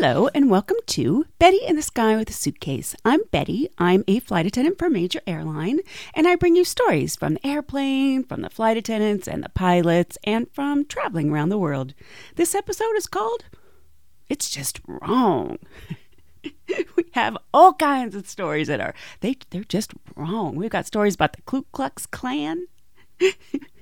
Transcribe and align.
Hello 0.00 0.28
and 0.32 0.48
welcome 0.48 0.76
to 0.86 1.26
Betty 1.40 1.58
in 1.66 1.74
the 1.74 1.82
Sky 1.82 2.14
with 2.14 2.30
a 2.30 2.32
Suitcase. 2.32 2.94
I'm 3.04 3.22
Betty. 3.32 3.68
I'm 3.78 4.04
a 4.06 4.20
flight 4.20 4.46
attendant 4.46 4.78
for 4.78 4.86
a 4.86 4.90
major 4.90 5.20
airline, 5.26 5.80
and 6.14 6.28
I 6.28 6.36
bring 6.36 6.54
you 6.54 6.64
stories 6.64 7.16
from 7.16 7.34
the 7.34 7.44
airplane, 7.44 8.22
from 8.22 8.42
the 8.42 8.48
flight 8.48 8.76
attendants 8.76 9.26
and 9.26 9.42
the 9.42 9.48
pilots, 9.48 10.16
and 10.22 10.46
from 10.52 10.84
traveling 10.84 11.32
around 11.32 11.48
the 11.48 11.58
world. 11.58 11.94
This 12.36 12.54
episode 12.54 12.94
is 12.96 13.08
called 13.08 13.46
It's 14.28 14.48
Just 14.48 14.78
Wrong. 14.86 15.58
we 16.68 17.04
have 17.14 17.36
all 17.52 17.72
kinds 17.72 18.14
of 18.14 18.28
stories 18.28 18.68
that 18.68 18.80
are 18.80 18.94
they 19.18 19.36
they're 19.50 19.64
just 19.64 19.94
wrong. 20.14 20.54
We've 20.54 20.70
got 20.70 20.86
stories 20.86 21.16
about 21.16 21.32
the 21.32 21.42
Ku 21.42 21.66
Klux 21.72 22.06
Klan. 22.06 22.68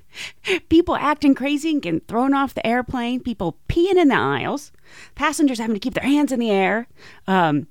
people 0.69 0.95
acting 0.95 1.35
crazy 1.35 1.71
and 1.71 1.81
getting 1.81 1.99
thrown 2.01 2.33
off 2.33 2.53
the 2.53 2.65
airplane, 2.65 3.19
people 3.19 3.57
peeing 3.69 3.95
in 3.95 4.09
the 4.09 4.15
aisles, 4.15 4.71
passengers 5.15 5.59
having 5.59 5.75
to 5.75 5.79
keep 5.79 5.93
their 5.93 6.03
hands 6.03 6.31
in 6.31 6.39
the 6.39 6.51
air, 6.51 6.87
um, 7.27 7.67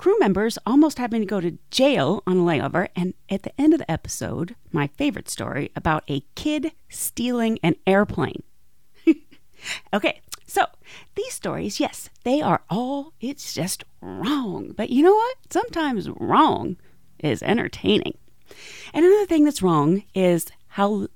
crew 0.00 0.18
members 0.18 0.58
almost 0.64 0.98
having 0.98 1.20
to 1.20 1.26
go 1.26 1.40
to 1.40 1.58
jail 1.70 2.22
on 2.26 2.38
a 2.38 2.40
layover, 2.40 2.88
and 2.96 3.12
at 3.28 3.42
the 3.42 3.60
end 3.60 3.74
of 3.74 3.78
the 3.78 3.90
episode, 3.90 4.56
my 4.72 4.86
favorite 4.86 5.28
story 5.28 5.70
about 5.76 6.04
a 6.08 6.24
kid 6.34 6.72
stealing 6.88 7.58
an 7.62 7.76
airplane. 7.86 8.42
okay, 9.92 10.22
so 10.46 10.64
these 11.14 11.34
stories, 11.34 11.78
yes, 11.78 12.10
they 12.24 12.40
are 12.40 12.62
all, 12.68 13.12
it's 13.20 13.52
just 13.52 13.84
wrong. 14.00 14.72
But 14.76 14.90
you 14.90 15.02
know 15.02 15.14
what? 15.14 15.36
Sometimes 15.50 16.08
wrong 16.08 16.76
is 17.18 17.42
entertaining. 17.42 18.16
And 18.92 19.04
another 19.04 19.26
thing 19.26 19.44
that's 19.44 19.62
wrong 19.62 20.02
is 20.14 20.46
how 20.68 21.08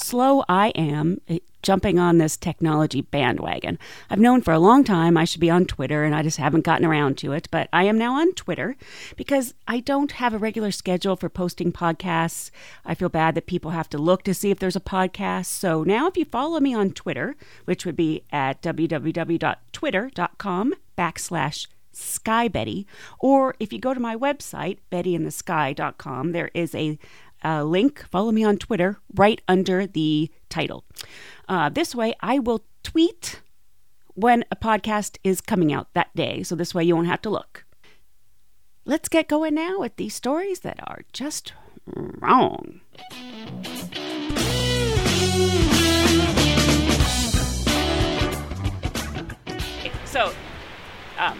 slow 0.00 0.44
I 0.48 0.68
am 0.70 1.20
eh, 1.28 1.38
jumping 1.62 1.98
on 1.98 2.18
this 2.18 2.36
technology 2.36 3.00
bandwagon. 3.00 3.78
I've 4.08 4.20
known 4.20 4.42
for 4.42 4.52
a 4.52 4.58
long 4.58 4.84
time 4.84 5.16
I 5.16 5.24
should 5.24 5.40
be 5.40 5.50
on 5.50 5.66
Twitter 5.66 6.04
and 6.04 6.14
I 6.14 6.22
just 6.22 6.38
haven't 6.38 6.64
gotten 6.64 6.86
around 6.86 7.18
to 7.18 7.32
it, 7.32 7.48
but 7.50 7.68
I 7.72 7.84
am 7.84 7.98
now 7.98 8.14
on 8.14 8.32
Twitter 8.34 8.76
because 9.16 9.54
I 9.66 9.80
don't 9.80 10.12
have 10.12 10.32
a 10.32 10.38
regular 10.38 10.70
schedule 10.70 11.16
for 11.16 11.28
posting 11.28 11.72
podcasts. 11.72 12.50
I 12.84 12.94
feel 12.94 13.08
bad 13.08 13.34
that 13.34 13.46
people 13.46 13.72
have 13.72 13.88
to 13.90 13.98
look 13.98 14.22
to 14.24 14.34
see 14.34 14.50
if 14.50 14.58
there's 14.58 14.76
a 14.76 14.80
podcast. 14.80 15.46
So 15.46 15.82
now 15.82 16.06
if 16.06 16.16
you 16.16 16.24
follow 16.24 16.60
me 16.60 16.74
on 16.74 16.92
Twitter, 16.92 17.36
which 17.64 17.84
would 17.84 17.96
be 17.96 18.22
at 18.32 18.62
www.twitter.com 18.62 20.74
backslash 20.96 21.66
Sky 21.92 22.48
Betty, 22.48 22.86
or 23.18 23.54
if 23.58 23.72
you 23.72 23.80
go 23.80 23.92
to 23.92 24.00
my 24.00 24.14
website, 24.14 24.78
bettyinthesky.com, 24.92 26.32
there 26.32 26.50
is 26.54 26.74
a 26.74 26.98
uh, 27.44 27.64
link, 27.64 28.04
follow 28.10 28.32
me 28.32 28.44
on 28.44 28.56
Twitter, 28.56 28.98
right 29.14 29.40
under 29.48 29.86
the 29.86 30.30
title. 30.48 30.84
Uh, 31.48 31.68
this 31.68 31.94
way, 31.94 32.14
I 32.20 32.38
will 32.38 32.64
tweet 32.82 33.40
when 34.14 34.44
a 34.50 34.56
podcast 34.56 35.18
is 35.22 35.40
coming 35.40 35.72
out 35.72 35.92
that 35.94 36.14
day, 36.16 36.42
so 36.42 36.56
this 36.56 36.74
way 36.74 36.84
you 36.84 36.94
won't 36.94 37.06
have 37.06 37.22
to 37.22 37.30
look. 37.30 37.64
Let's 38.84 39.08
get 39.08 39.28
going 39.28 39.54
now 39.54 39.78
with 39.78 39.96
these 39.96 40.14
stories 40.14 40.60
that 40.60 40.80
are 40.86 41.02
just 41.12 41.52
wrong. 41.86 42.80
So, 50.06 50.32
um, 51.18 51.38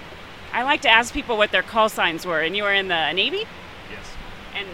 I 0.53 0.63
like 0.63 0.83
to 0.83 0.91
ask 0.91 1.13
people 1.13 1.37
what 1.37 1.53
their 1.53 1.63
call 1.63 1.89
signs 1.89 2.27
were, 2.27 2.41
and 2.41 2.57
you 2.57 2.63
were 2.63 2.73
in 2.73 2.89
the 2.89 3.13
Navy? 3.13 3.45
Yes. 3.91 4.07
And 4.55 4.69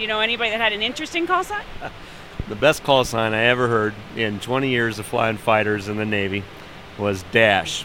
do 0.00 0.04
you 0.04 0.08
know 0.08 0.20
anybody 0.20 0.48
that 0.48 0.62
had 0.62 0.72
an 0.72 0.80
interesting 0.80 1.26
call 1.26 1.44
sign? 1.44 1.62
The 2.48 2.56
best 2.56 2.82
call 2.82 3.04
sign 3.04 3.32
I 3.32 3.44
ever 3.44 3.68
heard 3.68 3.94
in 4.16 4.40
20 4.40 4.70
years 4.70 4.98
of 4.98 5.06
flying 5.06 5.36
fighters 5.36 5.86
in 5.86 5.98
the 5.98 6.06
Navy 6.06 6.42
was 6.98 7.22
Dash. 7.30 7.84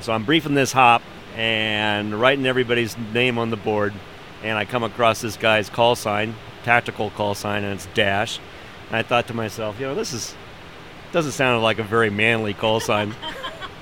So 0.00 0.12
I'm 0.12 0.24
briefing 0.24 0.54
this 0.54 0.70
hop 0.72 1.02
and 1.34 2.20
writing 2.20 2.46
everybody's 2.46 2.96
name 3.12 3.38
on 3.38 3.50
the 3.50 3.56
board, 3.56 3.92
and 4.44 4.56
I 4.56 4.66
come 4.66 4.84
across 4.84 5.20
this 5.20 5.36
guy's 5.36 5.68
call 5.68 5.96
sign, 5.96 6.36
tactical 6.62 7.10
call 7.10 7.34
sign, 7.34 7.64
and 7.64 7.74
it's 7.74 7.86
Dash. 7.94 8.38
And 8.86 8.96
I 8.96 9.02
thought 9.02 9.26
to 9.28 9.34
myself, 9.34 9.80
you 9.80 9.86
know, 9.86 9.96
this 9.96 10.12
is 10.12 10.34
doesn't 11.10 11.32
sound 11.32 11.60
like 11.60 11.80
a 11.80 11.82
very 11.82 12.10
manly 12.10 12.54
call 12.54 12.78
sign. 12.78 13.16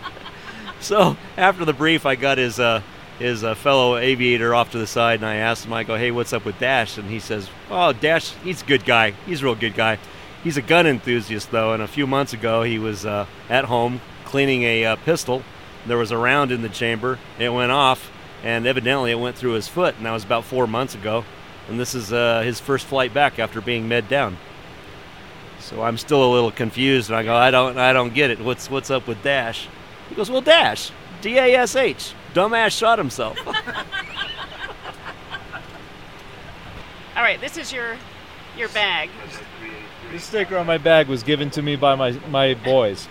so 0.80 1.14
after 1.36 1.66
the 1.66 1.74
brief, 1.74 2.06
I 2.06 2.14
got 2.14 2.38
his 2.38 2.58
uh, 2.58 2.80
his 3.18 3.42
uh, 3.42 3.54
fellow 3.54 3.96
aviator 3.96 4.54
off 4.54 4.70
to 4.72 4.78
the 4.78 4.86
side, 4.86 5.20
and 5.20 5.26
I 5.26 5.36
asked 5.36 5.64
him, 5.64 5.72
I 5.72 5.84
go, 5.84 5.96
hey, 5.96 6.10
what's 6.10 6.32
up 6.32 6.44
with 6.44 6.58
Dash? 6.58 6.98
And 6.98 7.10
he 7.10 7.18
says, 7.18 7.48
oh, 7.70 7.92
Dash, 7.92 8.32
he's 8.44 8.62
a 8.62 8.66
good 8.66 8.84
guy. 8.84 9.12
He's 9.26 9.42
a 9.42 9.44
real 9.44 9.54
good 9.54 9.74
guy. 9.74 9.98
He's 10.44 10.56
a 10.56 10.62
gun 10.62 10.86
enthusiast, 10.86 11.50
though, 11.50 11.72
and 11.72 11.82
a 11.82 11.88
few 11.88 12.06
months 12.06 12.32
ago 12.32 12.62
he 12.62 12.78
was 12.78 13.04
uh, 13.04 13.26
at 13.48 13.64
home 13.64 14.00
cleaning 14.24 14.62
a 14.62 14.84
uh, 14.84 14.96
pistol. 14.96 15.42
There 15.86 15.98
was 15.98 16.10
a 16.10 16.18
round 16.18 16.52
in 16.52 16.62
the 16.62 16.68
chamber. 16.68 17.18
It 17.38 17.48
went 17.48 17.72
off, 17.72 18.10
and 18.44 18.66
evidently 18.66 19.10
it 19.10 19.18
went 19.18 19.36
through 19.36 19.52
his 19.52 19.66
foot, 19.66 19.96
and 19.96 20.06
that 20.06 20.12
was 20.12 20.24
about 20.24 20.44
four 20.44 20.66
months 20.66 20.94
ago. 20.94 21.24
And 21.68 21.78
this 21.78 21.94
is 21.94 22.12
uh, 22.12 22.42
his 22.42 22.60
first 22.60 22.86
flight 22.86 23.12
back 23.12 23.38
after 23.38 23.60
being 23.60 23.88
med 23.88 24.08
down. 24.08 24.38
So 25.58 25.82
I'm 25.82 25.98
still 25.98 26.24
a 26.24 26.30
little 26.32 26.52
confused, 26.52 27.10
and 27.10 27.16
I 27.16 27.24
go, 27.24 27.34
I 27.34 27.50
don't, 27.50 27.76
I 27.76 27.92
don't 27.92 28.14
get 28.14 28.30
it. 28.30 28.38
What's, 28.38 28.70
what's 28.70 28.90
up 28.90 29.08
with 29.08 29.22
Dash? 29.22 29.68
He 30.08 30.14
goes, 30.14 30.30
well, 30.30 30.40
Dash, 30.40 30.92
D-A-S-H 31.20 32.14
dumbass 32.34 32.76
shot 32.76 32.98
himself. 32.98 33.36
All 37.16 37.22
right, 37.24 37.40
this 37.40 37.56
is 37.56 37.72
your 37.72 37.96
your 38.56 38.68
bag. 38.68 39.10
This 40.12 40.24
sticker 40.24 40.56
on 40.56 40.66
my 40.66 40.78
bag 40.78 41.08
was 41.08 41.22
given 41.22 41.50
to 41.50 41.62
me 41.62 41.76
by 41.76 41.94
my, 41.94 42.12
my 42.30 42.54
boys. 42.54 43.08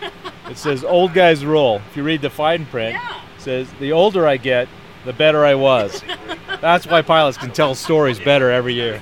It 0.49 0.57
says 0.57 0.83
"Old 0.83 1.13
guys 1.13 1.45
rule." 1.45 1.81
If 1.89 1.97
you 1.97 2.03
read 2.03 2.21
the 2.21 2.29
fine 2.29 2.65
print, 2.65 2.93
Yeah. 2.93 3.17
it 3.35 3.41
says 3.41 3.71
the 3.79 3.91
older 3.91 4.25
I 4.27 4.37
get, 4.37 4.67
the 5.05 5.13
better 5.13 5.45
I 5.45 5.55
was. 5.55 6.03
That's 6.61 6.87
why 6.87 7.01
pilots 7.01 7.37
can 7.37 7.51
tell 7.51 7.75
stories 7.75 8.19
better 8.19 8.49
every 8.49 8.73
year. 8.73 9.01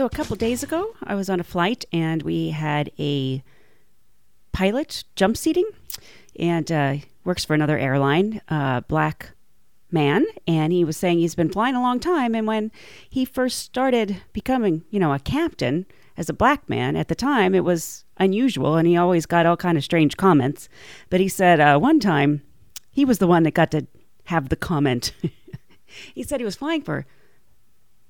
So 0.00 0.06
a 0.06 0.08
couple 0.08 0.34
days 0.34 0.62
ago, 0.62 0.96
I 1.04 1.14
was 1.14 1.28
on 1.28 1.40
a 1.40 1.44
flight 1.44 1.84
and 1.92 2.22
we 2.22 2.52
had 2.52 2.90
a 2.98 3.44
pilot 4.50 5.04
jump 5.14 5.36
seating, 5.36 5.68
and 6.38 6.72
uh, 6.72 6.96
works 7.22 7.44
for 7.44 7.52
another 7.52 7.76
airline, 7.76 8.40
black 8.88 9.32
man, 9.90 10.24
and 10.46 10.72
he 10.72 10.86
was 10.86 10.96
saying 10.96 11.18
he's 11.18 11.34
been 11.34 11.50
flying 11.50 11.74
a 11.74 11.82
long 11.82 12.00
time, 12.00 12.34
and 12.34 12.46
when 12.46 12.72
he 13.10 13.26
first 13.26 13.58
started 13.58 14.22
becoming, 14.32 14.84
you 14.88 14.98
know, 14.98 15.12
a 15.12 15.18
captain 15.18 15.84
as 16.16 16.30
a 16.30 16.32
black 16.32 16.66
man, 16.66 16.96
at 16.96 17.08
the 17.08 17.14
time 17.14 17.54
it 17.54 17.62
was 17.62 18.06
unusual, 18.16 18.76
and 18.76 18.88
he 18.88 18.96
always 18.96 19.26
got 19.26 19.44
all 19.44 19.58
kind 19.58 19.76
of 19.76 19.84
strange 19.84 20.16
comments. 20.16 20.70
But 21.10 21.20
he 21.20 21.28
said 21.28 21.60
uh, 21.60 21.78
one 21.78 22.00
time 22.00 22.40
he 22.90 23.04
was 23.04 23.18
the 23.18 23.26
one 23.26 23.42
that 23.42 23.52
got 23.52 23.70
to 23.72 23.86
have 24.24 24.48
the 24.48 24.56
comment. 24.56 25.12
he 26.14 26.22
said 26.22 26.40
he 26.40 26.46
was 26.46 26.56
flying 26.56 26.80
for 26.80 27.04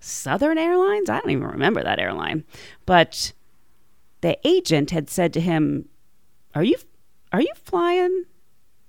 Southern 0.00 0.58
Airlines. 0.58 1.08
I 1.08 1.20
don't 1.20 1.30
even 1.30 1.46
remember 1.46 1.82
that 1.82 1.98
airline. 1.98 2.44
But 2.86 3.32
the 4.22 4.38
agent 4.46 4.90
had 4.90 5.08
said 5.08 5.32
to 5.34 5.40
him, 5.40 5.88
"Are 6.54 6.64
you 6.64 6.76
are 7.32 7.42
you 7.42 7.52
flying 7.54 8.24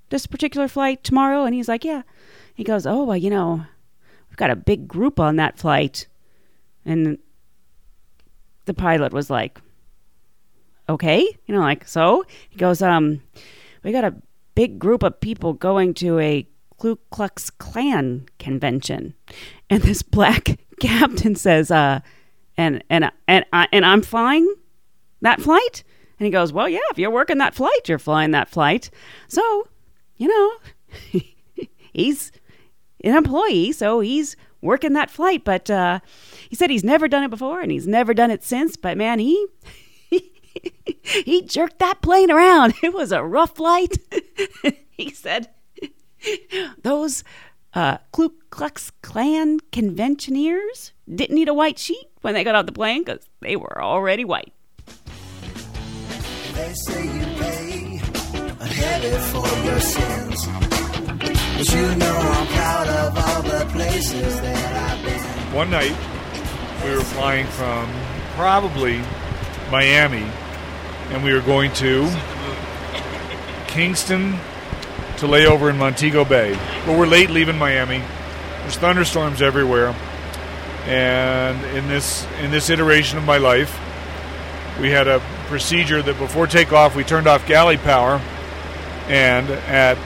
this 0.09 0.25
particular 0.25 0.67
flight 0.67 1.03
tomorrow?" 1.03 1.43
And 1.43 1.53
he's 1.53 1.67
like, 1.67 1.85
"Yeah." 1.85 2.03
He 2.55 2.63
goes, 2.63 2.85
"Oh, 2.85 3.03
well, 3.03 3.17
you 3.17 3.29
know, 3.29 3.65
we've 4.29 4.37
got 4.37 4.49
a 4.49 4.55
big 4.55 4.87
group 4.87 5.19
on 5.19 5.35
that 5.35 5.57
flight." 5.57 6.07
And 6.85 7.19
the 8.65 8.73
pilot 8.73 9.13
was 9.13 9.29
like, 9.29 9.61
"Okay." 10.89 11.21
You 11.45 11.55
know, 11.55 11.61
like, 11.61 11.87
"So?" 11.87 12.23
He 12.49 12.57
goes, 12.57 12.81
"Um, 12.81 13.21
we 13.83 13.91
got 13.91 14.05
a 14.05 14.15
big 14.55 14.79
group 14.79 15.03
of 15.03 15.19
people 15.19 15.53
going 15.53 15.93
to 15.95 16.19
a 16.19 16.47
Ku 16.81 16.97
Klux 17.11 17.49
Klan 17.51 18.25
convention." 18.39 19.13
And 19.69 19.83
this 19.83 20.01
black 20.01 20.59
captain 20.79 21.35
says, 21.35 21.69
uh, 21.69 21.99
and 22.57 22.83
and 22.89 23.11
and 23.27 23.45
I, 23.53 23.67
and 23.71 23.85
I'm 23.85 24.01
flying 24.01 24.53
that 25.21 25.41
flight. 25.41 25.83
And 26.19 26.25
he 26.25 26.31
goes, 26.31 26.53
well, 26.53 26.69
yeah, 26.69 26.79
if 26.91 26.99
you're 26.99 27.11
working 27.11 27.39
that 27.39 27.55
flight, 27.55 27.87
you're 27.87 27.97
flying 27.97 28.31
that 28.31 28.47
flight. 28.49 28.91
So, 29.27 29.67
you 30.17 30.27
know, 30.27 31.21
he's 31.93 32.31
an 33.03 33.15
employee, 33.15 33.71
so 33.71 34.01
he's 34.01 34.35
working 34.61 34.93
that 34.93 35.09
flight. 35.09 35.43
But 35.43 35.69
uh, 35.69 35.99
he 36.49 36.55
said 36.55 36.69
he's 36.69 36.83
never 36.83 37.07
done 37.07 37.23
it 37.23 37.29
before, 37.29 37.61
and 37.61 37.71
he's 37.71 37.87
never 37.87 38.13
done 38.13 38.29
it 38.31 38.43
since. 38.43 38.75
But 38.75 38.97
man, 38.97 39.19
he. 39.19 39.47
he 41.03 41.41
jerked 41.43 41.79
that 41.79 42.01
plane 42.01 42.29
around. 42.29 42.73
It 42.83 42.93
was 42.93 43.13
a 43.13 43.23
rough 43.23 43.55
flight. 43.55 43.97
he 44.91 45.09
said, 45.09 45.49
those 46.83 47.23
uh, 47.73 47.97
Ku 48.11 48.33
Klux 48.49 48.91
Klan 49.01 49.59
conventioneers 49.71 50.91
didn't 51.13 51.35
need 51.35 51.47
a 51.47 51.53
white 51.53 51.79
sheet 51.79 52.07
when 52.21 52.33
they 52.33 52.43
got 52.43 52.55
off 52.55 52.65
the 52.65 52.71
plane 52.71 53.03
because 53.03 53.27
they 53.41 53.55
were 53.55 53.81
already 53.81 54.25
white. 54.25 54.53
They 56.53 56.73
say 56.73 57.05
you 57.05 57.25
pay 57.37 58.01
a 58.59 58.65
heavy 58.65 59.17
for 59.31 59.65
your 59.65 59.79
sins. 59.79 60.47
But 61.57 61.73
you 61.73 61.95
know 61.95 62.17
I'm 62.17 62.47
proud 62.47 62.87
of 62.87 63.17
all 63.17 63.41
the 63.43 63.65
places 63.71 64.41
that 64.41 64.97
I've 64.97 65.05
been. 65.05 65.55
One 65.55 65.69
night, 65.69 65.95
we 66.83 66.91
were 66.91 67.01
flying 67.01 67.45
from 67.47 67.91
probably 68.35 69.01
Miami, 69.69 70.29
and 71.09 71.23
we 71.23 71.33
were 71.33 71.41
going 71.41 71.71
to 71.73 72.09
Kingston 73.67 74.39
to 75.21 75.27
lay 75.27 75.45
over 75.45 75.69
in 75.69 75.77
Montego 75.77 76.25
Bay. 76.25 76.53
But 76.85 76.97
we're 76.97 77.07
late 77.07 77.29
leaving 77.29 77.57
Miami. 77.57 77.99
There's 78.61 78.77
thunderstorms 78.77 79.41
everywhere, 79.41 79.95
and 80.85 81.63
in 81.75 81.87
this 81.87 82.27
in 82.41 82.51
this 82.51 82.69
iteration 82.69 83.17
of 83.17 83.23
my 83.23 83.37
life, 83.37 83.79
we 84.79 84.89
had 84.89 85.07
a 85.07 85.19
procedure 85.47 86.01
that 86.01 86.17
before 86.17 86.47
takeoff 86.47 86.95
we 86.95 87.03
turned 87.03 87.27
off 87.27 87.47
galley 87.47 87.77
power, 87.77 88.21
and 89.07 89.49
at 89.49 89.97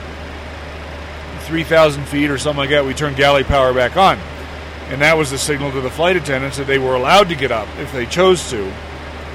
3,000 1.44 2.04
feet 2.06 2.30
or 2.30 2.38
something 2.38 2.58
like 2.58 2.70
that, 2.70 2.84
we 2.84 2.92
turned 2.92 3.16
galley 3.16 3.44
power 3.44 3.72
back 3.72 3.96
on. 3.96 4.18
And 4.88 5.00
that 5.00 5.16
was 5.16 5.30
the 5.30 5.38
signal 5.38 5.70
to 5.72 5.80
the 5.80 5.90
flight 5.90 6.16
attendants 6.16 6.58
that 6.58 6.66
they 6.66 6.78
were 6.78 6.94
allowed 6.94 7.28
to 7.28 7.34
get 7.34 7.52
up 7.52 7.68
if 7.78 7.92
they 7.92 8.04
chose 8.04 8.50
to, 8.50 8.72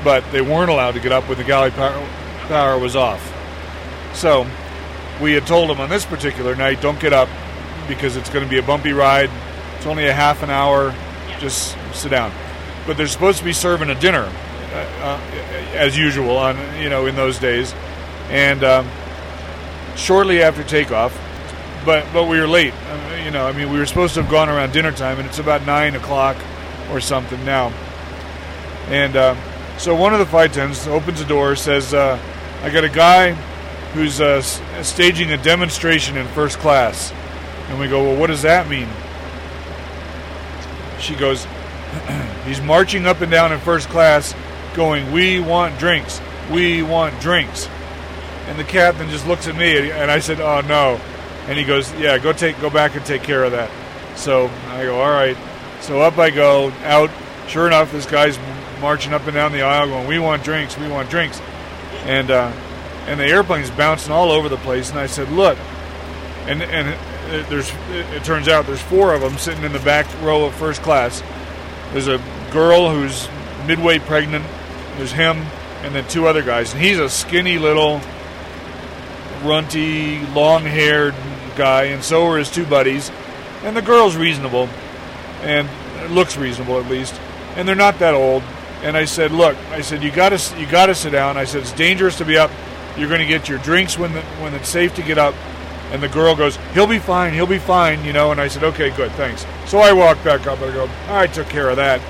but 0.03 0.23
they 0.31 0.41
weren't 0.41 0.69
allowed 0.69 0.93
to 0.93 0.99
get 0.99 1.11
up 1.11 1.27
when 1.27 1.37
the 1.37 1.43
galley 1.43 1.71
power, 1.71 2.07
power 2.47 2.77
was 2.77 2.95
off. 2.95 3.21
So 4.13 4.45
we 5.21 5.33
had 5.33 5.45
told 5.45 5.69
them 5.69 5.79
on 5.79 5.89
this 5.89 6.05
particular 6.05 6.55
night, 6.55 6.81
don't 6.81 6.99
get 6.99 7.13
up 7.13 7.29
because 7.87 8.17
it's 8.17 8.29
going 8.29 8.43
to 8.43 8.49
be 8.49 8.57
a 8.57 8.63
bumpy 8.63 8.91
ride. 8.91 9.29
It's 9.77 9.85
only 9.85 10.07
a 10.07 10.13
half 10.13 10.43
an 10.43 10.49
hour. 10.49 10.93
Just 11.39 11.77
sit 11.93 12.09
down. 12.09 12.31
But 12.87 12.97
they're 12.97 13.07
supposed 13.07 13.37
to 13.39 13.45
be 13.45 13.53
serving 13.53 13.89
a 13.89 13.95
dinner, 13.95 14.31
uh, 14.71 14.75
uh, 15.01 15.21
as 15.73 15.97
usual 15.97 16.37
on 16.37 16.57
you 16.81 16.89
know 16.89 17.05
in 17.05 17.15
those 17.15 17.37
days, 17.37 17.73
and 18.29 18.63
um, 18.63 18.89
shortly 19.95 20.41
after 20.41 20.63
takeoff. 20.63 21.15
But 21.85 22.05
but 22.11 22.25
we 22.25 22.39
were 22.39 22.47
late. 22.47 22.73
Uh, 22.73 23.21
you 23.23 23.31
know, 23.31 23.45
I 23.45 23.51
mean, 23.51 23.71
we 23.71 23.77
were 23.77 23.85
supposed 23.85 24.15
to 24.15 24.23
have 24.23 24.31
gone 24.31 24.49
around 24.49 24.73
dinner 24.73 24.91
time, 24.91 25.19
and 25.19 25.27
it's 25.27 25.39
about 25.39 25.65
nine 25.65 25.95
o'clock 25.95 26.37
or 26.89 26.99
something 26.99 27.43
now. 27.45 27.71
And 28.87 29.15
uh, 29.15 29.35
so 29.77 29.95
one 29.95 30.13
of 30.13 30.19
the 30.19 30.25
flight 30.25 30.51
attendants 30.51 30.87
opens 30.87 31.19
the 31.19 31.25
door, 31.25 31.55
says, 31.55 31.93
uh, 31.93 32.19
"I 32.63 32.71
got 32.71 32.83
a 32.83 32.89
guy 32.89 33.37
who's 33.93 34.21
uh, 34.21 34.41
staging 34.41 35.31
a 35.31 35.37
demonstration 35.37 36.17
in 36.17 36.27
first 36.27 36.59
class." 36.59 37.11
And 37.69 37.79
we 37.79 37.87
go, 37.87 38.03
"Well, 38.03 38.15
what 38.15 38.27
does 38.27 38.41
that 38.41 38.67
mean?" 38.67 38.87
She 40.99 41.15
goes, 41.15 41.45
"He's 42.45 42.61
marching 42.61 43.05
up 43.05 43.21
and 43.21 43.31
down 43.31 43.51
in 43.51 43.59
first 43.59 43.89
class, 43.89 44.35
going, 44.73 45.11
"We 45.11 45.39
want 45.39 45.79
drinks. 45.79 46.21
We 46.51 46.83
want 46.83 47.19
drinks." 47.19 47.67
And 48.47 48.59
the 48.59 48.63
captain 48.63 49.09
just 49.09 49.27
looks 49.27 49.47
at 49.47 49.55
me, 49.55 49.91
and 49.91 50.11
I 50.11 50.19
said, 50.19 50.39
"Oh 50.39 50.61
no." 50.61 50.99
And 51.47 51.57
he 51.57 51.63
goes, 51.63 51.91
"Yeah, 51.93 52.17
go 52.17 52.33
take, 52.33 52.59
go 52.61 52.69
back 52.69 52.95
and 52.95 53.05
take 53.05 53.23
care 53.23 53.43
of 53.43 53.51
that." 53.51 53.71
So 54.15 54.49
I 54.67 54.83
go, 54.83 55.01
"All 55.01 55.11
right." 55.11 55.37
So 55.81 56.01
up 56.01 56.17
I 56.17 56.29
go, 56.29 56.71
out. 56.83 57.09
Sure 57.47 57.67
enough, 57.67 57.91
this 57.91 58.05
guy's 58.05 58.37
marching 58.79 59.13
up 59.13 59.25
and 59.25 59.33
down 59.33 59.51
the 59.51 59.63
aisle, 59.63 59.87
going, 59.87 60.07
"We 60.07 60.19
want 60.19 60.43
drinks. 60.43 60.77
We 60.77 60.87
want 60.87 61.09
drinks," 61.09 61.41
and 62.05 62.29
uh, 62.29 62.51
and 63.07 63.19
the 63.19 63.25
airplane's 63.25 63.69
bouncing 63.71 64.11
all 64.11 64.31
over 64.31 64.49
the 64.49 64.57
place. 64.57 64.89
And 64.89 64.99
I 64.99 65.07
said, 65.07 65.31
"Look," 65.31 65.57
and 66.45 66.61
and 66.61 66.97
there's 67.49 67.71
it, 67.91 68.23
turns 68.23 68.47
out 68.47 68.67
there's 68.67 68.81
four 68.81 69.13
of 69.13 69.21
them 69.21 69.37
sitting 69.37 69.63
in 69.63 69.73
the 69.73 69.79
back 69.79 70.05
row 70.21 70.45
of 70.45 70.53
first 70.55 70.81
class. 70.81 71.23
There's 71.91 72.07
a 72.07 72.21
girl 72.51 72.89
who's 72.89 73.27
midway 73.65 73.99
pregnant. 73.99 74.45
There's 74.97 75.13
him, 75.13 75.37
and 75.83 75.95
then 75.95 76.07
two 76.07 76.27
other 76.27 76.41
guys, 76.41 76.73
and 76.73 76.81
he's 76.81 76.99
a 76.99 77.09
skinny 77.09 77.57
little 77.57 78.01
runty, 79.43 80.19
long-haired 80.27 81.15
guy, 81.55 81.85
and 81.85 82.03
so 82.03 82.27
are 82.27 82.37
his 82.37 82.51
two 82.51 82.65
buddies. 82.65 83.11
And 83.63 83.75
the 83.75 83.81
girl's 83.81 84.15
reasonable, 84.15 84.69
and 85.41 85.67
looks 86.09 86.37
reasonable 86.37 86.79
at 86.79 86.87
least, 86.87 87.19
and 87.55 87.67
they're 87.67 87.75
not 87.75 87.99
that 87.99 88.13
old. 88.13 88.43
And 88.83 88.97
I 88.97 89.05
said, 89.05 89.31
"Look," 89.31 89.55
I 89.71 89.81
said, 89.81 90.03
"You 90.03 90.11
got 90.11 90.29
to 90.29 90.59
you 90.59 90.65
got 90.65 90.87
to 90.87 90.95
sit 90.95 91.11
down." 91.11 91.37
I 91.37 91.45
said, 91.45 91.61
"It's 91.61 91.71
dangerous 91.71 92.17
to 92.17 92.25
be 92.25 92.37
up. 92.37 92.51
You're 92.97 93.09
going 93.09 93.21
to 93.21 93.27
get 93.27 93.49
your 93.49 93.59
drinks 93.59 93.97
when 93.97 94.13
the, 94.13 94.21
when 94.41 94.53
it's 94.53 94.69
safe 94.69 94.93
to 94.95 95.01
get 95.01 95.17
up." 95.17 95.35
And 95.91 96.01
the 96.01 96.07
girl 96.07 96.35
goes, 96.35 96.57
"He'll 96.73 96.87
be 96.87 96.99
fine. 96.99 97.33
He'll 97.33 97.45
be 97.45 97.59
fine," 97.59 98.05
you 98.05 98.13
know. 98.13 98.31
And 98.31 98.39
I 98.39 98.47
said, 98.47 98.63
"Okay, 98.63 98.91
good, 98.91 99.11
thanks." 99.13 99.45
So 99.65 99.79
I 99.79 99.91
walk 99.93 100.23
back 100.23 100.47
up 100.47 100.61
and 100.61 100.71
I 100.71 100.73
go, 100.73 100.89
"I 101.09 101.27
took 101.27 101.49
care 101.49 101.69
of 101.69 101.77
that." 101.77 102.01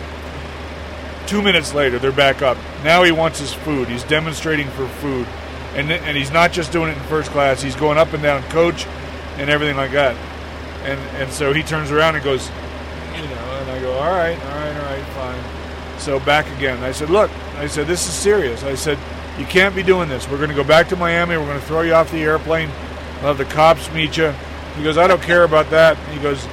Two 1.27 1.41
minutes 1.41 1.73
later, 1.73 1.97
they're 1.97 2.11
back 2.11 2.41
up. 2.41 2.57
Now 2.83 3.03
he 3.03 3.11
wants 3.11 3.39
his 3.39 3.53
food. 3.53 3.87
He's 3.87 4.03
demonstrating 4.03 4.67
for 4.69 4.87
food, 4.87 5.27
and 5.75 5.91
and 5.91 6.17
he's 6.17 6.31
not 6.31 6.51
just 6.51 6.71
doing 6.71 6.89
it 6.89 6.97
in 6.97 7.03
first 7.03 7.31
class. 7.31 7.61
He's 7.61 7.75
going 7.75 7.97
up 7.97 8.13
and 8.13 8.21
down 8.21 8.43
coach, 8.49 8.85
and 9.37 9.49
everything 9.49 9.77
like 9.77 9.91
that. 9.91 10.15
And 10.83 10.99
and 11.21 11.31
so 11.31 11.53
he 11.53 11.63
turns 11.63 11.91
around 11.91 12.15
and 12.15 12.23
goes, 12.23 12.49
you 13.15 13.23
know, 13.23 13.59
and 13.61 13.71
I 13.71 13.79
go, 13.81 13.93
all 13.93 14.11
right, 14.11 14.37
all 14.37 14.55
right, 14.55 14.75
all 14.75 14.85
right, 14.85 15.05
fine. 15.13 15.99
So 15.99 16.19
back 16.19 16.47
again. 16.57 16.83
I 16.83 16.91
said, 16.91 17.09
look, 17.09 17.29
I 17.57 17.67
said 17.67 17.87
this 17.87 18.07
is 18.07 18.13
serious. 18.13 18.63
I 18.63 18.75
said 18.75 18.97
you 19.41 19.47
can't 19.47 19.75
be 19.75 19.81
doing 19.81 20.07
this. 20.07 20.29
We're 20.29 20.37
going 20.37 20.49
to 20.49 20.55
go 20.55 20.63
back 20.63 20.89
to 20.89 20.95
Miami. 20.95 21.35
We're 21.35 21.47
going 21.47 21.59
to 21.59 21.65
throw 21.65 21.81
you 21.81 21.93
off 21.93 22.11
the 22.11 22.21
airplane. 22.21 22.69
We'll 23.15 23.33
have 23.33 23.39
the 23.39 23.45
cops 23.45 23.91
meet 23.91 24.15
you. 24.15 24.33
He 24.77 24.83
goes, 24.83 24.97
I 24.97 25.07
don't 25.07 25.21
care 25.21 25.43
about 25.43 25.71
that. 25.71 25.97
He 26.09 26.19
goes, 26.19 26.47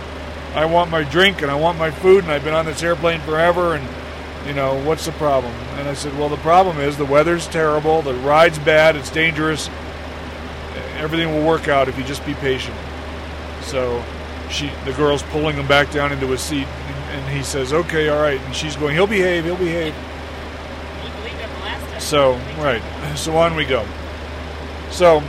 I 0.54 0.64
want 0.64 0.90
my 0.90 1.04
drink 1.04 1.42
and 1.42 1.50
I 1.50 1.54
want 1.54 1.78
my 1.78 1.90
food, 1.90 2.24
and 2.24 2.32
I've 2.32 2.42
been 2.42 2.54
on 2.54 2.64
this 2.64 2.82
airplane 2.82 3.20
forever, 3.20 3.74
and 3.74 3.86
you 4.46 4.54
know, 4.54 4.82
what's 4.84 5.04
the 5.04 5.12
problem? 5.12 5.52
And 5.76 5.86
I 5.86 5.92
said, 5.92 6.18
well, 6.18 6.30
the 6.30 6.38
problem 6.38 6.78
is 6.78 6.96
the 6.96 7.04
weather's 7.04 7.46
terrible, 7.46 8.00
the 8.00 8.14
ride's 8.14 8.58
bad, 8.58 8.96
it's 8.96 9.10
dangerous. 9.10 9.68
Everything 10.96 11.32
will 11.32 11.46
work 11.46 11.68
out 11.68 11.88
if 11.88 11.98
you 11.98 12.04
just 12.04 12.24
be 12.24 12.34
patient. 12.34 12.76
So 13.60 14.02
she, 14.50 14.70
the 14.86 14.92
girl's 14.94 15.22
pulling 15.24 15.56
him 15.56 15.68
back 15.68 15.92
down 15.92 16.10
into 16.12 16.26
his 16.28 16.40
seat, 16.40 16.66
and, 16.66 17.20
and 17.20 17.36
he 17.36 17.42
says, 17.42 17.72
okay, 17.72 18.08
all 18.08 18.20
right. 18.20 18.40
And 18.40 18.56
she's 18.56 18.74
going, 18.74 18.94
he'll 18.94 19.06
behave, 19.06 19.44
he'll 19.44 19.56
behave. 19.56 19.94
So, 22.08 22.36
right. 22.56 22.80
So 23.18 23.36
on 23.36 23.54
we 23.54 23.66
go. 23.66 23.86
So 24.90 25.22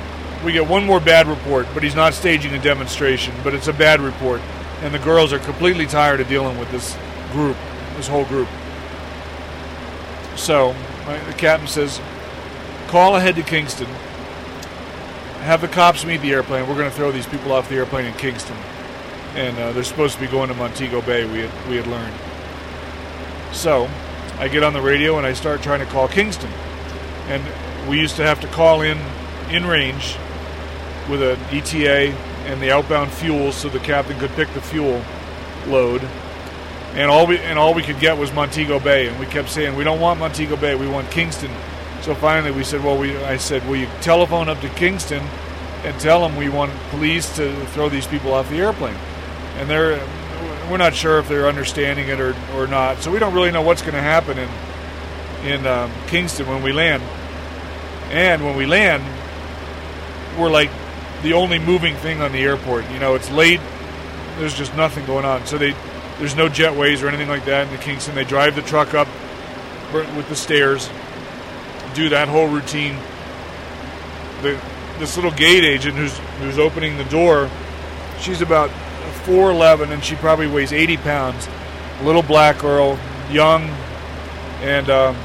we 0.46 0.54
get 0.54 0.66
one 0.66 0.86
more 0.86 1.02
bad 1.02 1.28
report, 1.28 1.68
but 1.74 1.84
he's 1.84 1.94
not 1.94 2.14
staging 2.14 2.54
a 2.54 2.60
demonstration, 2.62 3.36
but 3.44 3.54
it's 3.54 3.68
a 3.68 3.74
bad 3.74 4.00
report. 4.00 4.40
And 4.82 4.94
the 4.94 5.00
girls 5.00 5.34
are 5.34 5.40
completely 5.40 5.86
tired 5.86 6.22
of 6.22 6.30
dealing 6.30 6.58
with 6.58 6.72
this 6.72 6.98
group, 7.34 7.58
this 7.98 8.08
whole 8.08 8.24
group. 8.24 8.48
So 10.38 10.74
the 11.06 11.36
captain 11.38 11.68
says, 11.68 12.00
call 12.88 13.18
ahead 13.18 13.36
to 13.36 13.44
Kingston. 13.44 13.88
Have 15.42 15.60
the 15.60 15.68
cops 15.68 16.06
meet 16.06 16.22
the 16.22 16.32
airplane. 16.32 16.66
We're 16.66 16.78
going 16.78 16.90
to 16.90 16.96
throw 16.96 17.12
these 17.12 17.28
people 17.28 17.52
off 17.52 17.68
the 17.68 17.76
airplane 17.76 18.06
in 18.06 18.14
Kingston. 18.14 18.56
And 19.36 19.60
uh, 19.60 19.74
they're 19.74 19.84
supposed 19.84 20.16
to 20.16 20.22
be 20.22 20.28
going 20.28 20.48
to 20.48 20.56
Montego 20.56 21.02
Bay, 21.02 21.30
we 21.30 21.40
had, 21.40 21.70
we 21.70 21.76
had 21.76 21.88
learned. 21.88 22.16
So 23.52 23.90
I 24.38 24.48
get 24.48 24.64
on 24.64 24.72
the 24.72 24.82
radio 24.82 25.18
and 25.18 25.28
I 25.28 25.34
start 25.34 25.62
trying 25.62 25.82
to 25.82 25.86
call 25.86 26.08
Kingston. 26.08 26.50
And 27.30 27.44
we 27.88 28.00
used 28.00 28.16
to 28.18 28.24
have 28.24 28.42
to 28.42 28.48
call 28.48 28.82
in 28.82 28.98
in 29.50 29.66
range 29.66 30.18
with 31.10 31.22
an 31.22 31.40
ETA 31.52 32.16
and 32.46 32.62
the 32.62 32.72
outbound 32.72 33.12
fuel 33.12 33.52
so 33.52 33.70
the 33.70 33.80
captain 33.80 34.18
could 34.20 34.32
pick 34.32 34.52
the 34.54 34.62
fuel 34.62 35.04
load. 35.68 36.02
And 36.94 37.10
all 37.12 37.28
we 37.28 37.38
and 37.38 37.60
all 37.60 37.74
we 37.74 37.84
could 37.84 38.00
get 38.00 38.18
was 38.18 38.34
Montego 38.34 38.80
Bay, 38.80 39.08
and 39.08 39.20
we 39.20 39.28
kept 39.28 39.50
saying 39.50 39.76
we 39.76 39.84
don't 39.84 40.00
want 40.00 40.20
Montego 40.20 40.56
Bay, 40.56 40.76
we 40.76 40.88
want 40.88 41.12
Kingston. 41.12 41.52
So 42.02 42.16
finally, 42.16 42.52
we 42.52 42.64
said, 42.64 42.84
well, 42.84 42.98
we 42.98 43.16
I 43.18 43.38
said, 43.38 43.68
will 43.68 43.76
you 43.76 43.88
telephone 44.02 44.50
up 44.50 44.60
to 44.62 44.70
Kingston 44.70 45.22
and 45.84 46.00
tell 46.00 46.22
them 46.22 46.36
we 46.36 46.50
want 46.50 46.72
police 46.90 47.36
to 47.36 47.66
throw 47.68 47.90
these 47.90 48.08
people 48.08 48.34
off 48.34 48.50
the 48.50 48.58
airplane? 48.58 48.98
And 49.58 49.70
they're 49.70 50.00
we're 50.70 50.78
not 50.78 50.96
sure 50.96 51.20
if 51.20 51.28
they're 51.28 51.48
understanding 51.48 52.08
it 52.08 52.20
or, 52.20 52.36
or 52.54 52.68
not. 52.68 53.00
So 53.00 53.12
we 53.12 53.20
don't 53.20 53.34
really 53.34 53.52
know 53.52 53.62
what's 53.62 53.82
going 53.82 53.94
to 53.94 54.02
happen 54.02 54.38
in 54.40 54.50
in 55.46 55.68
um, 55.68 55.92
Kingston 56.08 56.48
when 56.48 56.64
we 56.64 56.72
land. 56.72 57.04
And 58.10 58.44
when 58.44 58.56
we 58.56 58.66
land, 58.66 59.04
we're 60.40 60.50
like 60.50 60.72
the 61.22 61.34
only 61.34 61.60
moving 61.60 61.96
thing 61.96 62.22
on 62.22 62.32
the 62.32 62.40
airport. 62.40 62.90
You 62.92 63.00
know, 63.00 63.16
it's 63.16 63.30
late. 63.30 63.60
There's 64.38 64.56
just 64.56 64.76
nothing 64.76 65.06
going 65.06 65.26
on. 65.26 65.46
So 65.46 65.58
they 65.58 65.76
there's 66.18 66.36
no 66.36 66.50
jetways 66.50 67.04
or 67.04 67.08
anything 67.08 67.30
like 67.30 67.46
that 67.46 67.68
in 67.68 67.74
the 67.74 67.82
Kingston. 67.82 68.16
They 68.16 68.26
drive 68.26 68.56
the 68.56 68.62
truck 68.62 68.94
up 68.94 69.08
with 69.94 70.28
the 70.30 70.36
stairs, 70.36 70.90
do 71.94 72.10
that 72.10 72.28
whole 72.28 72.48
routine. 72.48 72.96
The 74.42 74.60
this 75.00 75.16
little 75.16 75.32
gate 75.32 75.64
agent 75.64 75.96
who's 75.96 76.18
who's 76.40 76.60
opening 76.60 76.98
the 76.98 77.06
door, 77.06 77.50
she's 78.20 78.42
about 78.42 78.70
4'11 79.24 79.92
and 79.92 80.04
she 80.04 80.16
probably 80.16 80.48
weighs 80.48 80.74
80 80.74 80.98
pounds. 80.98 81.48
Little 82.04 82.22
black 82.24 82.60
girl, 82.60 82.98
young, 83.30 83.64
and 84.62 84.90
um, 84.90 85.16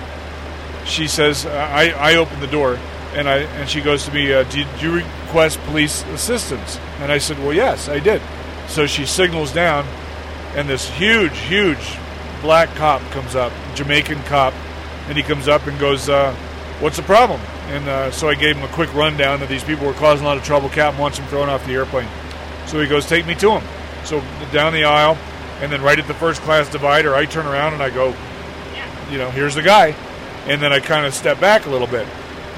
she 0.85 1.09
says, 1.09 1.47
I, 1.47 1.89
I 1.91 2.17
open 2.17 2.41
the 2.41 2.47
door 2.47 2.79
and 3.15 3.29
I 3.29 3.39
and 3.39 3.69
she 3.69 3.81
goes 3.81 4.05
to 4.07 4.13
me, 4.13 4.33
uh, 4.33 4.43
did 4.45 4.67
you 4.81 4.93
request 4.93 5.59
police 5.61 6.05
assistance? 6.07 6.79
And 7.01 7.11
I 7.11 7.19
said, 7.19 7.39
well, 7.39 7.53
yes, 7.53 7.89
I 7.89 8.01
did. 8.01 8.21
So 8.69 8.87
she 8.87 9.07
signals 9.07 9.53
down, 9.53 9.87
and 10.57 10.69
this 10.69 10.89
huge, 10.89 11.37
huge 11.39 11.99
black 12.41 12.75
cop 12.77 13.03
comes 13.11 13.35
up, 13.35 13.53
Jamaican 13.75 14.23
cop, 14.25 14.55
and 15.09 15.17
he 15.17 15.23
comes 15.23 15.49
up 15.49 15.67
and 15.67 15.79
goes, 15.79 16.09
uh, 16.09 16.35
what's 16.81 16.97
the 16.97 17.03
problem? 17.03 17.41
And 17.69 17.89
uh, 17.89 18.11
so 18.11 18.29
I 18.29 18.35
gave 18.35 18.57
him 18.57 18.65
a 18.65 18.73
quick 18.73 18.93
rundown 18.95 19.41
that 19.41 19.49
these 19.49 19.65
people 19.65 19.87
were 19.87 19.95
causing 19.95 20.25
a 20.25 20.29
lot 20.29 20.37
of 20.37 20.45
trouble. 20.45 20.69
Captain 20.69 21.01
wants 21.01 21.19
him 21.19 21.27
thrown 21.27 21.49
off 21.49 21.65
the 21.67 21.73
airplane. 21.73 22.09
So 22.67 22.81
he 22.81 22.87
goes, 22.87 23.07
take 23.07 23.27
me 23.27 23.35
to 23.37 23.59
him. 23.59 23.65
So 24.05 24.23
down 24.53 24.73
the 24.73 24.85
aisle, 24.85 25.17
and 25.61 25.71
then 25.71 25.83
right 25.83 25.99
at 25.99 26.07
the 26.07 26.15
first 26.15 26.41
class 26.43 26.69
divider, 26.69 27.15
I 27.15 27.27
turn 27.27 27.47
around 27.47 27.75
and 27.75 27.83
I 27.83 27.91
go, 27.91 28.15
you 29.11 29.19
know, 29.19 29.31
here's 29.31 29.55
the 29.55 29.63
guy. 29.63 29.95
And 30.47 30.61
then 30.61 30.73
I 30.73 30.81
kind 30.81 31.07
of 31.07 31.15
step 31.15 31.41
back 31.41 31.67
a 31.67 31.71
little 31.71 31.87
bit. 31.87 32.07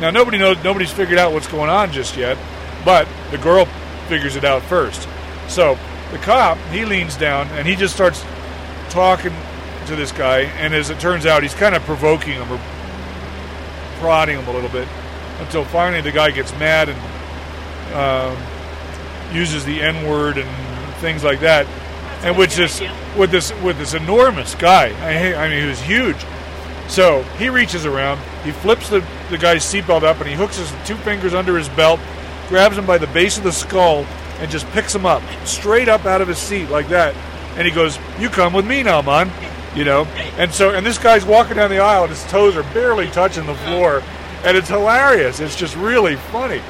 Now 0.00 0.10
nobody 0.10 0.38
knows, 0.38 0.62
nobody's 0.62 0.90
figured 0.92 1.18
out 1.18 1.32
what's 1.32 1.46
going 1.46 1.70
on 1.70 1.92
just 1.92 2.16
yet, 2.16 2.36
but 2.84 3.08
the 3.30 3.38
girl 3.38 3.66
figures 4.08 4.36
it 4.36 4.44
out 4.44 4.62
first. 4.62 5.08
So 5.48 5.78
the 6.12 6.18
cop 6.18 6.58
he 6.70 6.84
leans 6.84 7.16
down 7.16 7.48
and 7.48 7.66
he 7.66 7.76
just 7.76 7.94
starts 7.94 8.24
talking 8.90 9.32
to 9.86 9.96
this 9.96 10.12
guy, 10.12 10.40
and 10.40 10.74
as 10.74 10.90
it 10.90 10.98
turns 10.98 11.26
out, 11.26 11.42
he's 11.42 11.54
kind 11.54 11.74
of 11.74 11.82
provoking 11.82 12.34
him 12.34 12.50
or 12.50 12.60
prodding 14.00 14.38
him 14.38 14.46
a 14.48 14.52
little 14.52 14.68
bit 14.70 14.88
until 15.38 15.64
finally 15.64 16.00
the 16.00 16.12
guy 16.12 16.30
gets 16.30 16.52
mad 16.58 16.88
and 16.88 16.98
um, 17.94 18.36
uses 19.34 19.64
the 19.64 19.80
N 19.80 20.08
word 20.08 20.38
and 20.38 20.94
things 20.96 21.22
like 21.22 21.40
that. 21.40 21.66
And 22.22 22.36
which 22.36 22.58
is 22.58 22.82
with 23.16 23.30
this 23.30 23.52
with 23.62 23.78
this 23.78 23.94
enormous 23.94 24.54
guy. 24.54 24.88
I, 25.00 25.34
I 25.34 25.48
mean, 25.48 25.62
he 25.62 25.68
was 25.68 25.80
huge. 25.80 26.16
So 26.88 27.22
he 27.38 27.48
reaches 27.48 27.84
around, 27.84 28.20
he 28.44 28.52
flips 28.52 28.88
the, 28.88 29.04
the 29.30 29.38
guy's 29.38 29.64
seatbelt 29.64 30.02
up, 30.02 30.20
and 30.20 30.28
he 30.28 30.34
hooks 30.34 30.56
his 30.56 30.72
two 30.86 30.96
fingers 30.96 31.34
under 31.34 31.56
his 31.56 31.68
belt, 31.70 32.00
grabs 32.48 32.78
him 32.78 32.86
by 32.86 32.98
the 32.98 33.08
base 33.08 33.36
of 33.38 33.44
the 33.44 33.52
skull, 33.52 34.06
and 34.38 34.50
just 34.50 34.66
picks 34.68 34.94
him 34.94 35.06
up 35.06 35.22
straight 35.44 35.88
up 35.88 36.04
out 36.04 36.20
of 36.20 36.28
his 36.28 36.38
seat 36.38 36.68
like 36.68 36.88
that. 36.88 37.14
And 37.56 37.66
he 37.66 37.72
goes, 37.72 37.98
"You 38.18 38.28
come 38.28 38.52
with 38.52 38.66
me 38.66 38.82
now, 38.82 39.02
man." 39.02 39.30
You 39.74 39.84
know. 39.84 40.04
And 40.38 40.52
so, 40.52 40.70
and 40.70 40.86
this 40.86 40.98
guy's 40.98 41.24
walking 41.24 41.56
down 41.56 41.70
the 41.70 41.78
aisle, 41.78 42.04
and 42.04 42.10
his 42.10 42.24
toes 42.24 42.56
are 42.56 42.62
barely 42.74 43.08
touching 43.08 43.46
the 43.46 43.54
floor, 43.54 44.02
and 44.44 44.56
it's 44.56 44.68
hilarious. 44.68 45.40
It's 45.40 45.56
just 45.56 45.74
really 45.76 46.16
funny. 46.16 46.62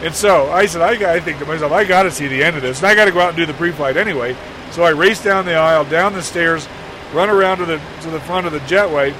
And 0.00 0.14
so 0.14 0.50
I 0.52 0.66
said, 0.66 0.80
I, 0.80 1.14
I 1.14 1.20
think 1.20 1.40
to 1.40 1.44
myself, 1.44 1.72
I 1.72 1.84
got 1.84 2.04
to 2.04 2.10
see 2.12 2.28
the 2.28 2.42
end 2.42 2.56
of 2.56 2.62
this, 2.62 2.78
and 2.78 2.86
I 2.86 2.94
got 2.94 3.06
to 3.06 3.10
go 3.10 3.20
out 3.20 3.30
and 3.30 3.36
do 3.36 3.46
the 3.46 3.54
pre-flight 3.54 3.96
anyway. 3.96 4.36
So 4.70 4.84
I 4.84 4.90
race 4.90 5.22
down 5.22 5.44
the 5.44 5.56
aisle, 5.56 5.84
down 5.84 6.12
the 6.12 6.22
stairs, 6.22 6.68
run 7.12 7.28
around 7.28 7.58
to 7.58 7.66
the 7.66 7.80
to 8.02 8.10
the 8.10 8.20
front 8.20 8.46
of 8.46 8.52
the 8.52 8.60
jetway, 8.60 9.12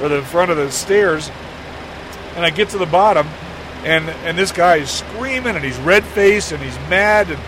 or 0.00 0.08
the 0.08 0.22
front 0.22 0.50
of 0.50 0.56
the 0.56 0.70
stairs, 0.70 1.30
and 2.36 2.44
I 2.44 2.50
get 2.50 2.70
to 2.70 2.78
the 2.78 2.86
bottom, 2.86 3.26
and 3.84 4.08
and 4.08 4.36
this 4.36 4.52
guy 4.52 4.76
is 4.76 4.90
screaming, 4.90 5.56
and 5.56 5.64
he's 5.64 5.78
red 5.78 6.04
faced, 6.04 6.52
and 6.52 6.62
he's 6.62 6.76
mad, 6.90 7.30
and 7.30 7.40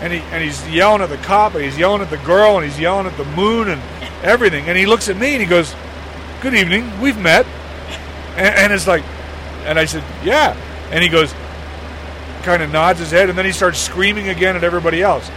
and 0.00 0.12
he 0.12 0.18
and 0.32 0.42
he's 0.42 0.68
yelling 0.68 1.02
at 1.02 1.08
the 1.08 1.18
cop, 1.18 1.54
and 1.54 1.64
he's 1.64 1.78
yelling 1.78 2.02
at 2.02 2.10
the 2.10 2.18
girl, 2.18 2.56
and 2.56 2.64
he's 2.64 2.78
yelling 2.78 3.06
at 3.06 3.16
the 3.16 3.24
moon, 3.24 3.68
and 3.68 3.80
everything. 4.22 4.68
And 4.68 4.76
he 4.76 4.86
looks 4.86 5.08
at 5.08 5.16
me, 5.16 5.32
and 5.34 5.42
he 5.42 5.48
goes, 5.48 5.74
"Good 6.40 6.54
evening, 6.54 7.00
we've 7.00 7.18
met," 7.18 7.46
and, 8.36 8.54
and 8.54 8.72
it's 8.72 8.86
like, 8.86 9.04
and 9.64 9.78
I 9.78 9.84
said, 9.84 10.02
"Yeah," 10.24 10.56
and 10.90 11.02
he 11.02 11.08
goes, 11.08 11.32
kind 12.42 12.62
of 12.62 12.70
nods 12.70 12.98
his 12.98 13.10
head, 13.10 13.28
and 13.28 13.38
then 13.38 13.44
he 13.44 13.52
starts 13.52 13.78
screaming 13.78 14.28
again 14.28 14.56
at 14.56 14.64
everybody 14.64 15.02
else. 15.02 15.30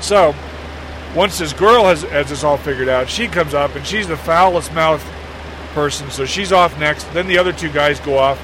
So 0.00 0.34
once 1.14 1.38
this 1.38 1.52
girl 1.52 1.84
has, 1.84 2.02
has 2.02 2.28
this 2.28 2.44
all 2.44 2.56
figured 2.56 2.88
out, 2.88 3.08
she 3.08 3.26
comes 3.26 3.54
up 3.54 3.74
and 3.74 3.86
she's 3.86 4.06
the 4.06 4.16
foulest 4.16 4.72
mouth 4.72 5.04
person, 5.70 6.10
so 6.10 6.24
she's 6.24 6.52
off 6.52 6.78
next. 6.78 7.04
Then 7.12 7.26
the 7.26 7.38
other 7.38 7.52
two 7.52 7.70
guys 7.70 8.00
go 8.00 8.18
off, 8.18 8.38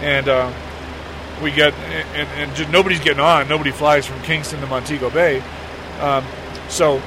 and 0.00 0.28
uh, 0.28 0.52
we 1.42 1.50
get 1.50 1.74
and, 1.74 2.28
and 2.38 2.56
just, 2.56 2.70
nobody's 2.70 3.00
getting 3.00 3.20
on. 3.20 3.48
Nobody 3.48 3.70
flies 3.70 4.06
from 4.06 4.20
Kingston 4.22 4.60
to 4.60 4.66
Montego 4.66 5.10
Bay. 5.10 5.40
Um, 6.00 6.24
so 6.68 7.02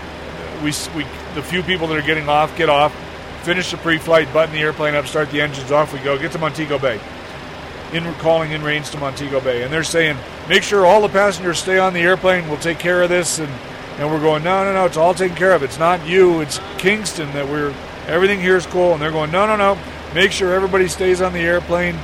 we 0.63 0.73
we 0.95 1.05
the 1.33 1.43
few 1.43 1.63
people 1.63 1.87
that 1.87 1.97
are 1.97 2.05
getting 2.05 2.29
off 2.29 2.55
get 2.57 2.69
off, 2.69 2.93
finish 3.43 3.71
the 3.71 3.77
pre-flight, 3.77 4.31
button 4.33 4.53
the 4.53 4.61
airplane 4.61 4.95
up, 4.95 5.05
start 5.07 5.29
the 5.31 5.41
engines 5.41 5.71
off. 5.71 5.93
We 5.93 5.99
go 5.99 6.17
get 6.17 6.31
to 6.33 6.39
Montego 6.39 6.79
Bay 6.79 6.99
in 7.93 8.13
calling 8.15 8.51
in 8.51 8.63
range 8.63 8.89
to 8.91 8.97
Montego 8.97 9.39
Bay, 9.39 9.63
and 9.63 9.71
they're 9.71 9.83
saying, 9.83 10.17
make 10.49 10.63
sure 10.63 10.85
all 10.85 11.01
the 11.01 11.09
passengers 11.09 11.59
stay 11.59 11.77
on 11.77 11.93
the 11.93 12.01
airplane. 12.01 12.47
We'll 12.47 12.57
take 12.57 12.79
care 12.79 13.01
of 13.03 13.09
this, 13.09 13.39
and 13.39 13.51
and 13.97 14.11
we're 14.11 14.19
going, 14.19 14.43
no, 14.43 14.65
no, 14.65 14.73
no, 14.73 14.85
it's 14.85 14.97
all 14.97 15.13
taken 15.13 15.37
care 15.37 15.53
of. 15.53 15.63
It's 15.63 15.79
not 15.79 16.05
you, 16.05 16.41
it's 16.41 16.59
Kingston 16.77 17.31
that 17.31 17.47
we're 17.47 17.73
everything 18.07 18.39
here 18.39 18.55
is 18.55 18.65
cool, 18.67 18.93
and 18.93 19.01
they're 19.01 19.11
going, 19.11 19.31
no, 19.31 19.45
no, 19.45 19.55
no, 19.55 19.77
make 20.13 20.31
sure 20.31 20.53
everybody 20.53 20.87
stays 20.87 21.21
on 21.21 21.33
the 21.33 21.39
airplane. 21.39 21.95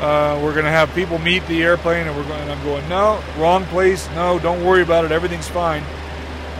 Uh, 0.00 0.38
we're 0.42 0.52
going 0.52 0.64
to 0.64 0.70
have 0.70 0.94
people 0.94 1.18
meet 1.18 1.46
the 1.46 1.62
airplane, 1.62 2.06
and 2.06 2.16
we're 2.16 2.26
going. 2.26 2.40
And 2.40 2.52
I'm 2.52 2.62
going, 2.64 2.86
no, 2.88 3.22
wrong 3.38 3.64
place. 3.66 4.08
No, 4.10 4.38
don't 4.38 4.64
worry 4.64 4.82
about 4.82 5.04
it. 5.04 5.12
Everything's 5.12 5.48
fine. 5.48 5.82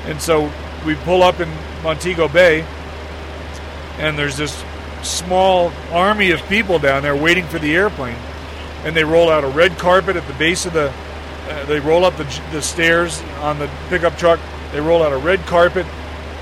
And 0.05 0.21
so 0.21 0.51
we 0.87 0.95
pull 0.95 1.23
up 1.23 1.41
in 1.41 1.49
Montego 1.83 2.29
Bay, 2.29 2.67
and 3.99 4.19
there's 4.19 4.37
this 4.37 4.65
small 5.03 5.71
army 5.93 6.31
of 6.31 6.43
people 6.49 6.79
down 6.79 7.03
there 7.03 7.15
waiting 7.15 7.47
for 7.47 7.59
the 7.59 7.77
airplane 7.77 8.17
and 8.87 8.95
they 8.95 9.03
roll 9.03 9.29
out 9.29 9.43
a 9.43 9.49
red 9.49 9.77
carpet 9.79 10.15
at 10.15 10.27
the 10.29 10.33
base 10.35 10.65
of 10.65 10.73
the. 10.73 10.93
Uh, 11.49 11.65
they 11.67 11.81
roll 11.81 12.05
up 12.05 12.17
the, 12.17 12.43
the 12.53 12.63
stairs 12.63 13.21
on 13.41 13.59
the 13.59 13.69
pickup 13.89 14.17
truck. 14.17 14.39
They 14.73 14.81
roll 14.81 15.03
out 15.03 15.13
a 15.13 15.17
red 15.17 15.41
carpet. 15.41 15.85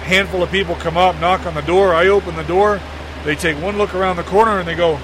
Handful 0.04 0.42
of 0.42 0.50
people 0.50 0.75
come 0.76 0.99
up, 0.99 1.18
knock 1.18 1.46
on 1.46 1.54
the 1.54 1.62
door. 1.62 1.94
I 1.94 2.08
open 2.08 2.37
the 2.37 2.44
door. 2.44 2.78
They 3.25 3.34
take 3.34 3.61
one 3.62 3.78
look 3.78 3.94
around 3.94 4.16
the 4.16 4.23
corner 4.25 4.58
and 4.58 4.68
they 4.68 4.75
go, 4.75 4.96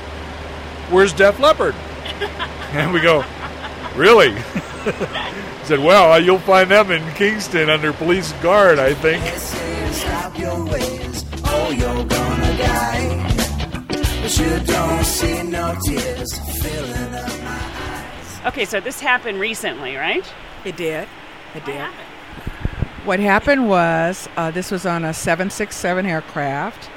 "Where's 0.90 1.14
Def 1.14 1.40
Leppard?" 1.40 1.74
and 2.72 2.92
we 2.92 3.00
go, 3.00 3.24
"Really?" 3.96 4.34
I 4.36 5.32
said, 5.64 5.78
"Well, 5.80 6.12
uh, 6.12 6.18
you'll 6.18 6.38
find 6.38 6.70
them 6.70 6.90
in 6.90 7.02
Kingston 7.14 7.70
under 7.70 7.94
police 7.94 8.32
guard, 8.42 8.78
I 8.78 8.92
think." 8.92 9.24
They 9.24 9.38
say 9.38 9.92
stop 9.92 10.38
your 10.38 10.64
ways, 10.66 11.24
or 11.50 11.72
you're 11.72 12.04
gonna 12.04 12.58
die. 12.58 13.26
But 14.20 14.38
you 14.38 14.60
don't 14.66 15.04
see 15.04 15.42
no 15.44 15.78
tears 15.86 16.38
filling 16.62 17.14
up 17.14 17.42
my 17.42 17.58
eyes. 17.58 18.40
Okay, 18.48 18.66
so 18.66 18.80
this 18.80 19.00
happened 19.00 19.40
recently, 19.40 19.96
right? 19.96 20.30
It 20.66 20.76
did. 20.76 21.08
It 21.54 21.64
did. 21.64 21.88
What 23.04 23.18
happened 23.18 23.66
was 23.66 24.28
uh, 24.36 24.50
this 24.50 24.70
was 24.70 24.84
on 24.84 25.04
a 25.06 25.14
767 25.14 26.04
aircraft, 26.04 26.90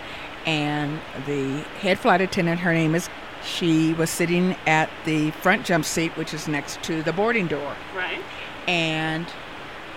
and 0.45 0.99
the 1.25 1.59
head 1.79 1.97
flight 1.97 2.19
attendant, 2.19 2.59
her 2.59 2.73
name 2.73 2.93
is, 2.93 3.09
she 3.45 3.93
was 3.93 4.09
sitting 4.09 4.57
at 4.65 4.89
the 5.05 5.31
front 5.31 5.65
jump 5.65 5.85
seat, 5.85 6.11
which 6.17 6.33
is 6.33 6.45
next 6.47 6.83
to 6.83 7.03
the 7.03 7.13
boarding 7.13 7.47
door. 7.47 7.75
Right. 7.95 8.21
and 8.67 9.25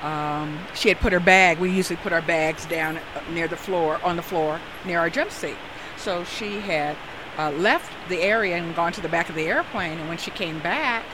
um, 0.03 0.61
she 0.75 0.89
had 0.89 0.99
put 1.01 1.13
her 1.13 1.21
bag. 1.21 1.59
We 1.59 1.71
usually 1.71 1.97
put 1.97 2.13
our 2.13 2.23
bags 2.23 2.67
down 2.67 2.99
uh, 2.99 3.01
near 3.33 3.49
the 3.49 3.57
floor, 3.57 4.01
on 4.05 4.15
the 4.15 4.23
floor, 4.23 4.61
near 4.85 5.01
our 5.01 5.11
jump 5.11 5.31
seat. 5.33 5.57
So 5.97 6.23
she 6.23 6.61
had 6.61 6.97
uh, 7.39 7.51
left 7.53 7.91
the 8.09 8.21
area 8.21 8.57
and 8.57 8.77
gone 8.77 8.93
to 8.93 9.01
the 9.01 9.09
back 9.09 9.29
of 9.29 9.35
the 9.35 9.47
airplane. 9.47 9.99
And 9.99 10.09
when 10.09 10.19
she 10.19 10.31
came 10.31 10.61
back, 10.61 11.05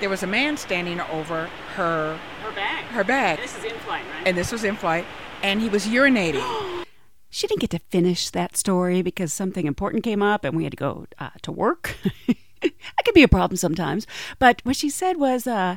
there 0.00 0.08
was 0.08 0.22
a 0.22 0.26
man 0.26 0.56
standing 0.56 1.00
over 1.00 1.50
her 1.72 2.18
Her 2.42 2.52
bag. 2.52 2.84
her 2.86 3.04
bag, 3.04 3.38
This 3.40 3.56
is 3.58 3.64
in 3.64 3.78
flight, 3.80 4.04
right? 4.14 4.26
and 4.26 4.36
this 4.36 4.52
was 4.52 4.64
in 4.64 4.76
flight, 4.76 5.04
and 5.42 5.60
he 5.60 5.68
was 5.68 5.86
urinating. 5.86 6.84
she 7.30 7.46
didn't 7.46 7.60
get 7.60 7.70
to 7.70 7.78
finish 7.90 8.30
that 8.30 8.56
story 8.56 9.02
because 9.02 9.32
something 9.32 9.66
important 9.66 10.04
came 10.04 10.22
up 10.22 10.44
and 10.44 10.56
we 10.56 10.64
had 10.64 10.72
to 10.72 10.76
go 10.76 11.06
uh, 11.18 11.30
to 11.42 11.50
work. 11.52 11.96
that 12.60 13.04
could 13.04 13.14
be 13.14 13.22
a 13.22 13.28
problem 13.28 13.56
sometimes. 13.56 14.06
But 14.38 14.60
what 14.64 14.76
she 14.76 14.90
said 14.90 15.16
was, 15.16 15.46
uh, 15.46 15.76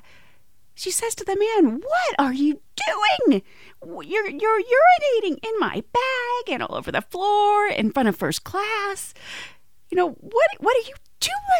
she 0.75 0.92
says 0.92 1.16
to 1.16 1.24
the 1.24 1.38
man, 1.38 1.80
"What 1.82 2.16
are 2.20 2.34
you 2.34 2.60
doing? 3.30 3.42
You're 3.86 4.30
you're 4.30 4.62
urinating 4.62 5.38
in 5.42 5.60
my 5.60 5.84
bag 5.94 6.54
and 6.54 6.62
all 6.62 6.75
over 6.75 6.92
the 6.92 7.02
floor 7.02 7.68
in 7.68 7.92
front 7.92 8.10
of 8.10 8.16
first 8.18 8.44
class. 8.44 9.14
You 9.90 9.96
know 9.96 10.10
what? 10.10 10.48
What 10.60 10.75
are 10.75 10.88
you 10.90 10.96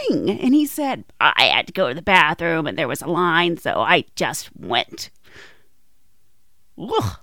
doing?" 0.10 0.29
And 0.29 0.53
he 0.53 0.65
said, 0.65 1.03
"I 1.19 1.45
had 1.45 1.67
to 1.67 1.74
go 1.74 1.89
to 1.89 1.93
the 1.93 2.01
bathroom 2.01 2.67
and 2.67 2.77
there 2.77 2.88
was 2.88 3.01
a 3.01 3.07
line, 3.07 3.57
so 3.57 3.79
I 3.79 4.05
just 4.15 4.50
went." 4.55 5.10
Ugh. 6.77 7.19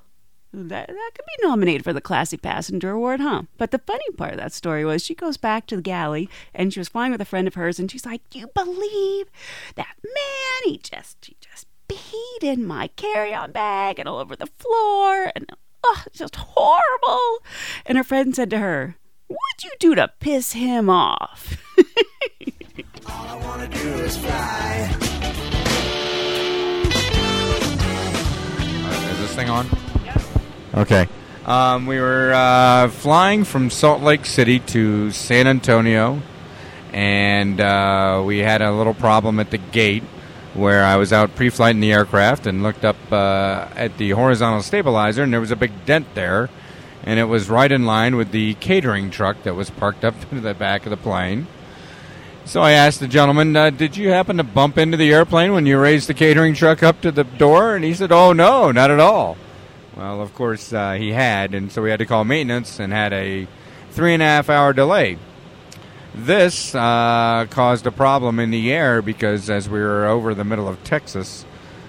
That, 0.54 0.88
that 0.88 1.10
could 1.14 1.24
be 1.24 1.46
nominated 1.46 1.82
for 1.82 1.94
the 1.94 2.02
Classy 2.02 2.36
Passenger 2.36 2.90
Award, 2.90 3.20
huh? 3.20 3.44
But 3.56 3.70
the 3.70 3.78
funny 3.78 4.04
part 4.18 4.32
of 4.32 4.38
that 4.38 4.52
story 4.52 4.84
was 4.84 5.02
she 5.02 5.14
goes 5.14 5.38
back 5.38 5.66
to 5.66 5.76
the 5.76 5.82
galley 5.82 6.28
and 6.54 6.72
she 6.72 6.80
was 6.80 6.90
flying 6.90 7.10
with 7.10 7.22
a 7.22 7.26
friend 7.26 7.48
of 7.48 7.54
hers 7.54 7.78
and 7.78 7.90
she's 7.90 8.04
like, 8.04 8.20
you 8.34 8.48
believe 8.48 9.30
that 9.76 9.96
man? 10.04 10.70
He 10.70 10.76
just, 10.76 11.24
he 11.24 11.38
just 11.40 11.66
peed 11.88 12.42
in 12.42 12.66
my 12.66 12.88
carry 12.88 13.32
on 13.32 13.52
bag 13.52 13.98
and 13.98 14.06
all 14.06 14.18
over 14.18 14.36
the 14.36 14.46
floor 14.46 15.32
and 15.34 15.50
oh, 15.84 16.02
just 16.12 16.36
horrible. 16.36 17.38
And 17.86 17.96
her 17.96 18.04
friend 18.04 18.36
said 18.36 18.50
to 18.50 18.58
her, 18.58 18.96
What'd 19.28 19.64
you 19.64 19.70
do 19.78 19.94
to 19.94 20.12
piss 20.20 20.52
him 20.52 20.90
off? 20.90 21.56
is 23.74 24.16
fly. 24.16 24.96
Is 29.10 29.18
this 29.18 29.34
thing 29.34 29.50
on? 29.50 29.66
Okay. 30.74 31.08
Um, 31.44 31.86
we 31.86 31.98
were 31.98 32.32
uh, 32.32 32.88
flying 32.88 33.44
from 33.44 33.70
Salt 33.70 34.00
Lake 34.00 34.24
City 34.24 34.60
to 34.60 35.10
San 35.10 35.46
Antonio, 35.46 36.22
and 36.92 37.60
uh, 37.60 38.22
we 38.24 38.38
had 38.38 38.62
a 38.62 38.72
little 38.72 38.94
problem 38.94 39.40
at 39.40 39.50
the 39.50 39.58
gate 39.58 40.04
where 40.54 40.84
I 40.84 40.96
was 40.96 41.12
out 41.12 41.34
pre-flight 41.34 41.74
in 41.74 41.80
the 41.80 41.92
aircraft 41.92 42.46
and 42.46 42.62
looked 42.62 42.84
up 42.84 42.96
uh, 43.10 43.68
at 43.74 43.96
the 43.98 44.10
horizontal 44.10 44.62
stabilizer, 44.62 45.22
and 45.22 45.32
there 45.32 45.40
was 45.40 45.50
a 45.50 45.56
big 45.56 45.72
dent 45.84 46.14
there, 46.14 46.48
and 47.02 47.18
it 47.18 47.24
was 47.24 47.48
right 47.48 47.72
in 47.72 47.86
line 47.86 48.16
with 48.16 48.30
the 48.30 48.54
catering 48.54 49.10
truck 49.10 49.42
that 49.42 49.54
was 49.54 49.70
parked 49.70 50.04
up 50.04 50.14
to 50.30 50.40
the 50.40 50.54
back 50.54 50.86
of 50.86 50.90
the 50.90 50.96
plane. 50.96 51.46
So 52.44 52.60
I 52.60 52.72
asked 52.72 53.00
the 53.00 53.08
gentleman, 53.08 53.56
uh, 53.56 53.70
"Did 53.70 53.96
you 53.96 54.10
happen 54.10 54.36
to 54.36 54.44
bump 54.44 54.76
into 54.76 54.96
the 54.96 55.12
airplane 55.12 55.52
when 55.52 55.64
you 55.64 55.78
raised 55.78 56.08
the 56.08 56.14
catering 56.14 56.54
truck 56.54 56.82
up 56.82 57.00
to 57.02 57.12
the 57.12 57.24
door?" 57.24 57.76
And 57.76 57.84
he 57.84 57.94
said, 57.94 58.12
"Oh 58.12 58.32
no, 58.32 58.72
not 58.72 58.90
at 58.90 59.00
all." 59.00 59.36
Well, 59.96 60.20
of 60.20 60.34
course 60.34 60.72
uh, 60.72 60.92
he 60.92 61.12
had, 61.12 61.54
and 61.54 61.70
so 61.70 61.82
we 61.82 61.90
had 61.90 61.98
to 62.00 62.06
call 62.06 62.24
maintenance 62.24 62.80
and 62.80 62.92
had 62.92 63.12
a 63.12 63.46
three 63.90 64.12
and 64.12 64.22
a 64.22 64.26
half 64.26 64.50
hour 64.50 64.72
delay. 64.72 65.18
This 66.14 66.74
uh, 66.74 67.46
caused 67.48 67.86
a 67.86 67.92
problem 67.92 68.38
in 68.38 68.50
the 68.50 68.72
air 68.72 69.00
because 69.00 69.48
as 69.48 69.68
we 69.68 69.80
were 69.80 70.06
over 70.06 70.34
the 70.34 70.44
middle 70.44 70.68
of 70.68 70.82
Texas, 70.84 71.46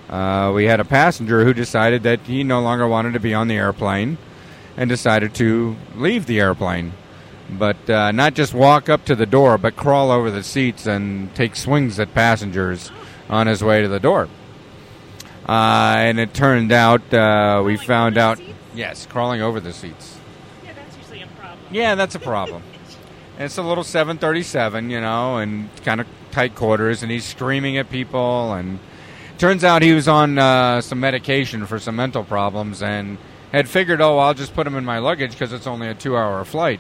uh, 0.09 0.51
we 0.53 0.65
had 0.65 0.79
a 0.79 0.85
passenger 0.85 1.43
who 1.43 1.53
decided 1.53 2.03
that 2.03 2.21
he 2.21 2.43
no 2.43 2.61
longer 2.61 2.87
wanted 2.87 3.13
to 3.13 3.19
be 3.19 3.33
on 3.33 3.47
the 3.47 3.55
airplane 3.55 4.17
and 4.77 4.89
decided 4.89 5.33
to 5.35 5.75
leave 5.95 6.25
the 6.25 6.39
airplane. 6.39 6.93
But 7.57 7.89
uh, 7.89 8.11
not 8.11 8.33
just 8.33 8.53
walk 8.53 8.89
up 8.89 9.05
to 9.05 9.15
the 9.15 9.25
door, 9.25 9.57
but 9.57 9.75
crawl 9.75 10.11
over 10.11 10.31
the 10.31 10.43
seats 10.43 10.85
and 10.85 11.33
take 11.35 11.55
swings 11.55 11.99
at 11.99 12.13
passengers 12.13 12.91
on 13.29 13.47
his 13.47 13.63
way 13.63 13.81
to 13.81 13.87
the 13.87 13.99
door. 13.99 14.29
Uh, 15.47 15.95
and 15.97 16.19
it 16.19 16.33
turned 16.33 16.71
out 16.71 17.13
uh, 17.13 17.61
we 17.65 17.77
found 17.77 18.17
out. 18.17 18.39
Yes, 18.73 19.05
crawling 19.05 19.41
over 19.41 19.59
the 19.59 19.73
seats. 19.73 20.17
Yeah, 20.63 20.73
that's 20.73 20.97
usually 20.97 21.21
a 21.21 21.27
problem. 21.27 21.59
Yeah, 21.71 21.95
that's 21.95 22.15
a 22.15 22.19
problem. 22.19 22.63
It's 23.39 23.57
a 23.57 23.63
little 23.63 23.83
737, 23.83 24.91
you 24.91 25.01
know, 25.01 25.37
and 25.37 25.67
kind 25.83 25.99
of 25.99 26.05
tight 26.29 26.53
quarters, 26.53 27.01
and 27.01 27.11
he's 27.11 27.25
screaming 27.25 27.77
at 27.77 27.89
people. 27.89 28.53
And 28.53 28.77
turns 29.39 29.63
out 29.63 29.81
he 29.81 29.91
was 29.91 30.07
on 30.07 30.37
uh, 30.37 30.81
some 30.81 30.99
medication 30.99 31.65
for 31.65 31.79
some 31.79 31.95
mental 31.95 32.23
problems 32.23 32.83
and 32.83 33.17
had 33.51 33.67
figured, 33.67 34.01
oh, 34.01 34.19
I'll 34.19 34.35
just 34.35 34.53
put 34.53 34.67
him 34.67 34.75
in 34.75 34.85
my 34.85 34.99
luggage 34.99 35.31
because 35.31 35.51
it's 35.51 35.65
only 35.65 35.87
a 35.87 35.95
two 35.95 36.15
hour 36.15 36.45
flight. 36.45 36.79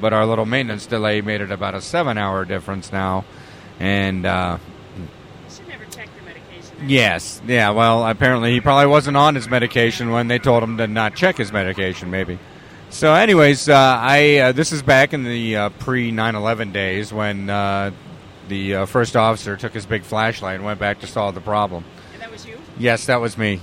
But 0.00 0.12
our 0.12 0.26
little 0.26 0.46
maintenance 0.46 0.86
delay 0.86 1.20
made 1.20 1.40
it 1.40 1.50
about 1.50 1.74
a 1.74 1.80
seven 1.80 2.18
hour 2.18 2.44
difference 2.44 2.92
now. 2.92 3.24
And 3.78 4.26
uh, 4.26 4.58
should 5.48 5.68
never 5.68 5.84
check 5.86 6.08
the 6.18 6.24
medication. 6.24 6.88
Yes. 6.88 7.40
Yeah. 7.46 7.70
Well, 7.70 8.06
apparently 8.06 8.52
he 8.52 8.60
probably 8.60 8.86
wasn't 8.86 9.16
on 9.16 9.34
his 9.34 9.48
medication 9.48 10.10
when 10.10 10.28
they 10.28 10.38
told 10.38 10.62
him 10.62 10.76
to 10.78 10.86
not 10.86 11.14
check 11.14 11.36
his 11.36 11.52
medication. 11.52 12.10
Maybe. 12.10 12.38
So, 12.90 13.14
anyways, 13.14 13.68
uh, 13.68 13.74
I 13.74 14.38
uh, 14.38 14.52
this 14.52 14.72
is 14.72 14.82
back 14.82 15.12
in 15.12 15.22
the 15.22 15.56
uh, 15.56 15.68
pre 15.70 16.10
9/11 16.10 16.72
days 16.72 17.12
when 17.12 17.48
uh, 17.48 17.92
the 18.48 18.74
uh, 18.74 18.86
first 18.86 19.16
officer 19.16 19.56
took 19.56 19.72
his 19.72 19.86
big 19.86 20.02
flashlight 20.02 20.56
and 20.56 20.64
went 20.64 20.80
back 20.80 21.00
to 21.00 21.06
solve 21.06 21.34
the 21.36 21.40
problem. 21.40 21.84
And 22.12 22.22
that 22.22 22.32
was 22.32 22.44
you? 22.44 22.58
Yes, 22.78 23.06
that 23.06 23.20
was 23.20 23.38
me. 23.38 23.60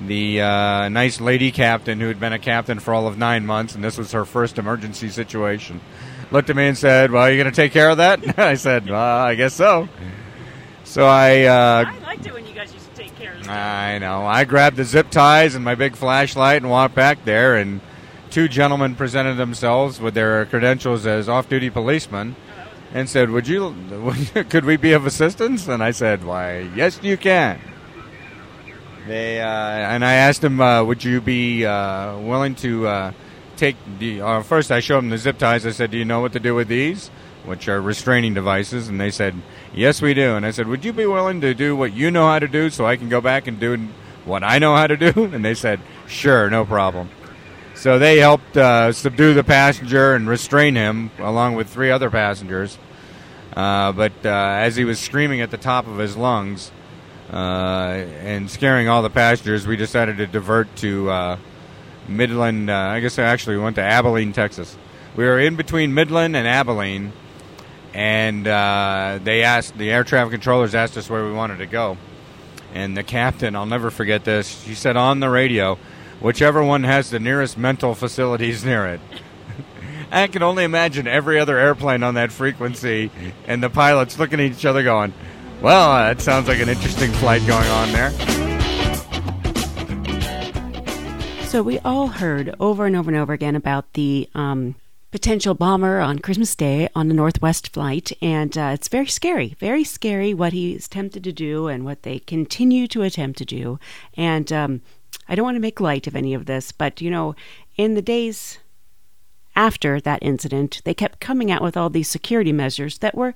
The 0.00 0.40
uh, 0.40 0.88
nice 0.88 1.20
lady 1.20 1.52
captain 1.52 2.00
who 2.00 2.08
had 2.08 2.18
been 2.18 2.32
a 2.32 2.38
captain 2.38 2.80
for 2.80 2.92
all 2.92 3.06
of 3.06 3.18
nine 3.18 3.46
months, 3.46 3.74
and 3.74 3.84
this 3.84 3.98
was 3.98 4.12
her 4.12 4.24
first 4.24 4.58
emergency 4.58 5.10
situation, 5.10 5.80
looked 6.30 6.50
at 6.50 6.56
me 6.56 6.66
and 6.66 6.76
said, 6.76 7.10
"Well, 7.12 7.28
you're 7.28 7.42
going 7.42 7.52
to 7.52 7.56
take 7.56 7.72
care 7.72 7.90
of 7.90 7.98
that?" 7.98 8.38
I 8.38 8.54
said, 8.54 8.88
well, 8.88 9.18
"I 9.18 9.34
guess 9.34 9.54
so." 9.54 9.88
So 10.84 11.06
I 11.06 11.44
uh, 11.44 11.84
I 11.86 11.98
liked 12.00 12.26
it 12.26 12.32
when 12.32 12.46
you 12.46 12.54
guys 12.54 12.72
used 12.74 12.88
to 12.88 12.94
take 12.94 13.16
care 13.16 13.34
of 13.34 13.44
stuff. 13.44 13.54
I 13.54 13.98
know. 13.98 14.26
I 14.26 14.44
grabbed 14.44 14.76
the 14.76 14.84
zip 14.84 15.10
ties 15.10 15.54
and 15.54 15.64
my 15.64 15.74
big 15.74 15.94
flashlight 15.94 16.62
and 16.62 16.70
walked 16.70 16.94
back 16.94 17.24
there, 17.24 17.56
and 17.56 17.80
two 18.30 18.48
gentlemen 18.48 18.96
presented 18.96 19.34
themselves 19.34 20.00
with 20.00 20.14
their 20.14 20.44
credentials 20.46 21.06
as 21.06 21.28
off-duty 21.28 21.70
policemen 21.70 22.34
and 22.92 23.08
said, 23.08 23.30
"Would 23.30 23.46
you? 23.46 23.74
Could 24.48 24.64
we 24.64 24.76
be 24.76 24.92
of 24.92 25.06
assistance?" 25.06 25.68
And 25.68 25.82
I 25.82 25.92
said, 25.92 26.24
"Why, 26.24 26.68
yes, 26.74 26.98
you 27.02 27.16
can." 27.16 27.60
They 29.06 29.40
uh, 29.40 29.46
and 29.46 30.04
I 30.04 30.14
asked 30.14 30.44
him, 30.44 30.60
uh, 30.60 30.84
"Would 30.84 31.02
you 31.02 31.20
be 31.20 31.66
uh, 31.66 32.18
willing 32.18 32.54
to 32.56 32.86
uh, 32.86 33.12
take 33.56 33.76
the?" 33.98 34.20
Uh, 34.20 34.42
first, 34.42 34.70
I 34.70 34.78
showed 34.78 34.98
him 34.98 35.10
the 35.10 35.18
zip 35.18 35.38
ties. 35.38 35.66
I 35.66 35.70
said, 35.70 35.90
"Do 35.90 35.98
you 35.98 36.04
know 36.04 36.20
what 36.20 36.32
to 36.34 36.40
do 36.40 36.54
with 36.54 36.68
these?" 36.68 37.08
Which 37.44 37.66
are 37.66 37.82
restraining 37.82 38.34
devices, 38.34 38.88
and 38.88 39.00
they 39.00 39.10
said, 39.10 39.34
"Yes, 39.74 40.00
we 40.00 40.14
do." 40.14 40.36
And 40.36 40.46
I 40.46 40.52
said, 40.52 40.68
"Would 40.68 40.84
you 40.84 40.92
be 40.92 41.06
willing 41.06 41.40
to 41.40 41.52
do 41.52 41.74
what 41.74 41.92
you 41.92 42.12
know 42.12 42.28
how 42.28 42.38
to 42.38 42.46
do, 42.46 42.70
so 42.70 42.86
I 42.86 42.96
can 42.96 43.08
go 43.08 43.20
back 43.20 43.48
and 43.48 43.58
do 43.58 43.88
what 44.24 44.44
I 44.44 44.60
know 44.60 44.76
how 44.76 44.86
to 44.86 44.96
do?" 44.96 45.24
And 45.32 45.44
they 45.44 45.54
said, 45.54 45.80
"Sure, 46.06 46.48
no 46.48 46.64
problem." 46.64 47.10
So 47.74 47.98
they 47.98 48.18
helped 48.18 48.56
uh, 48.56 48.92
subdue 48.92 49.34
the 49.34 49.42
passenger 49.42 50.14
and 50.14 50.28
restrain 50.28 50.76
him, 50.76 51.10
along 51.18 51.56
with 51.56 51.68
three 51.68 51.90
other 51.90 52.10
passengers. 52.10 52.78
But 53.52 54.24
as 54.24 54.76
he 54.76 54.84
was 54.84 55.00
screaming 55.00 55.40
at 55.40 55.50
the 55.50 55.56
top 55.56 55.88
of 55.88 55.98
his 55.98 56.16
lungs 56.16 56.70
uh, 57.32 58.04
and 58.20 58.50
scaring 58.50 58.88
all 58.88 59.02
the 59.02 59.10
passengers, 59.10 59.66
we 59.66 59.76
decided 59.76 60.18
to 60.18 60.26
divert 60.26 60.74
to 60.76 61.10
uh, 61.10 61.38
Midland. 62.06 62.68
Uh, 62.68 62.76
I 62.76 63.00
guess 63.00 63.18
actually 63.18 63.56
we 63.56 63.62
went 63.62 63.76
to 63.76 63.82
Abilene, 63.82 64.32
Texas. 64.32 64.76
We 65.16 65.24
were 65.24 65.38
in 65.38 65.56
between 65.56 65.94
Midland 65.94 66.36
and 66.36 66.46
Abilene, 66.46 67.12
and 67.94 68.46
uh, 68.46 69.18
they 69.22 69.42
asked 69.42 69.76
the 69.78 69.90
air 69.90 70.04
traffic 70.04 70.32
controllers 70.32 70.74
asked 70.74 70.96
us 70.96 71.08
where 71.08 71.24
we 71.24 71.32
wanted 71.32 71.58
to 71.58 71.66
go. 71.66 71.96
And 72.74 72.96
the 72.96 73.02
captain, 73.02 73.54
I'll 73.54 73.66
never 73.66 73.90
forget 73.90 74.24
this. 74.24 74.62
She 74.64 74.74
said 74.74 74.96
on 74.96 75.20
the 75.20 75.28
radio, 75.28 75.78
whichever 76.20 76.62
one 76.62 76.84
has 76.84 77.10
the 77.10 77.20
nearest 77.20 77.58
mental 77.58 77.94
facilities 77.94 78.64
near 78.64 78.86
it. 78.86 79.00
I 80.10 80.26
can 80.26 80.42
only 80.42 80.64
imagine 80.64 81.06
every 81.06 81.38
other 81.38 81.58
airplane 81.58 82.02
on 82.02 82.14
that 82.14 82.32
frequency 82.32 83.10
and 83.46 83.62
the 83.62 83.70
pilots 83.70 84.18
looking 84.18 84.40
at 84.40 84.52
each 84.52 84.64
other 84.64 84.82
going, 84.82 85.12
well, 85.62 85.92
uh, 85.92 86.12
that 86.12 86.20
sounds 86.20 86.48
like 86.48 86.60
an 86.60 86.68
interesting 86.68 87.12
flight 87.12 87.46
going 87.46 87.68
on 87.68 87.92
there. 87.92 88.10
So 91.44 91.62
we 91.62 91.78
all 91.80 92.08
heard 92.08 92.54
over 92.58 92.86
and 92.86 92.96
over 92.96 93.10
and 93.10 93.18
over 93.18 93.32
again 93.32 93.54
about 93.54 93.92
the 93.92 94.28
um, 94.34 94.74
potential 95.12 95.54
bomber 95.54 96.00
on 96.00 96.18
Christmas 96.18 96.56
Day 96.56 96.88
on 96.96 97.08
the 97.08 97.14
Northwest 97.14 97.72
flight, 97.72 98.10
and 98.22 98.56
uh, 98.56 98.70
it's 98.72 98.88
very 98.88 99.06
scary, 99.06 99.54
very 99.60 99.84
scary 99.84 100.34
what 100.34 100.54
he's 100.54 100.88
tempted 100.88 101.22
to 101.24 101.32
do 101.32 101.68
and 101.68 101.84
what 101.84 102.02
they 102.02 102.18
continue 102.18 102.88
to 102.88 103.02
attempt 103.02 103.38
to 103.38 103.44
do. 103.44 103.78
And 104.16 104.50
um, 104.50 104.80
I 105.28 105.34
don't 105.34 105.44
want 105.44 105.56
to 105.56 105.60
make 105.60 105.78
light 105.78 106.06
of 106.06 106.16
any 106.16 106.34
of 106.34 106.46
this, 106.46 106.72
but 106.72 107.00
you 107.00 107.10
know, 107.10 107.36
in 107.76 107.94
the 107.94 108.02
days 108.02 108.58
after 109.54 110.00
that 110.00 110.22
incident, 110.22 110.80
they 110.84 110.94
kept 110.94 111.20
coming 111.20 111.50
out 111.50 111.62
with 111.62 111.76
all 111.76 111.90
these 111.90 112.08
security 112.08 112.52
measures 112.52 112.98
that 112.98 113.14
were, 113.14 113.34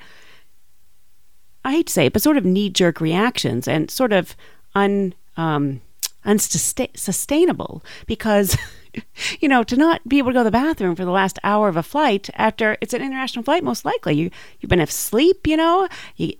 I 1.67 1.73
hate 1.73 1.89
to 1.89 1.93
say 1.93 2.07
it, 2.07 2.13
but 2.13 2.23
sort 2.23 2.37
of 2.37 2.45
knee 2.45 2.71
jerk 2.71 3.01
reactions 3.01 3.69
and 3.69 3.91
sort 3.91 4.13
of 4.13 4.37
un. 4.75 5.15
Um, 5.37 5.83
unsustainable 6.25 7.85
because 8.07 8.57
you 9.41 9.49
know 9.49 9.63
to 9.63 9.77
not 9.77 10.07
be 10.09 10.19
able 10.19 10.31
to 10.31 10.35
go 10.35 10.41
to 10.41 10.45
the 10.45 10.51
bathroom 10.51 10.97
for 10.97 11.05
the 11.05 11.11
last 11.13 11.39
hour 11.45 11.69
of 11.69 11.77
a 11.77 11.83
flight 11.85 12.29
after 12.35 12.77
it's 12.81 12.93
an 12.93 13.01
international 13.01 13.45
flight 13.45 13.63
most 13.63 13.85
likely 13.85 14.17
you 14.17 14.31
you've 14.59 14.69
been 14.69 14.81
asleep 14.81 15.47
you 15.47 15.57
know 15.57 15.87
you 16.17 16.35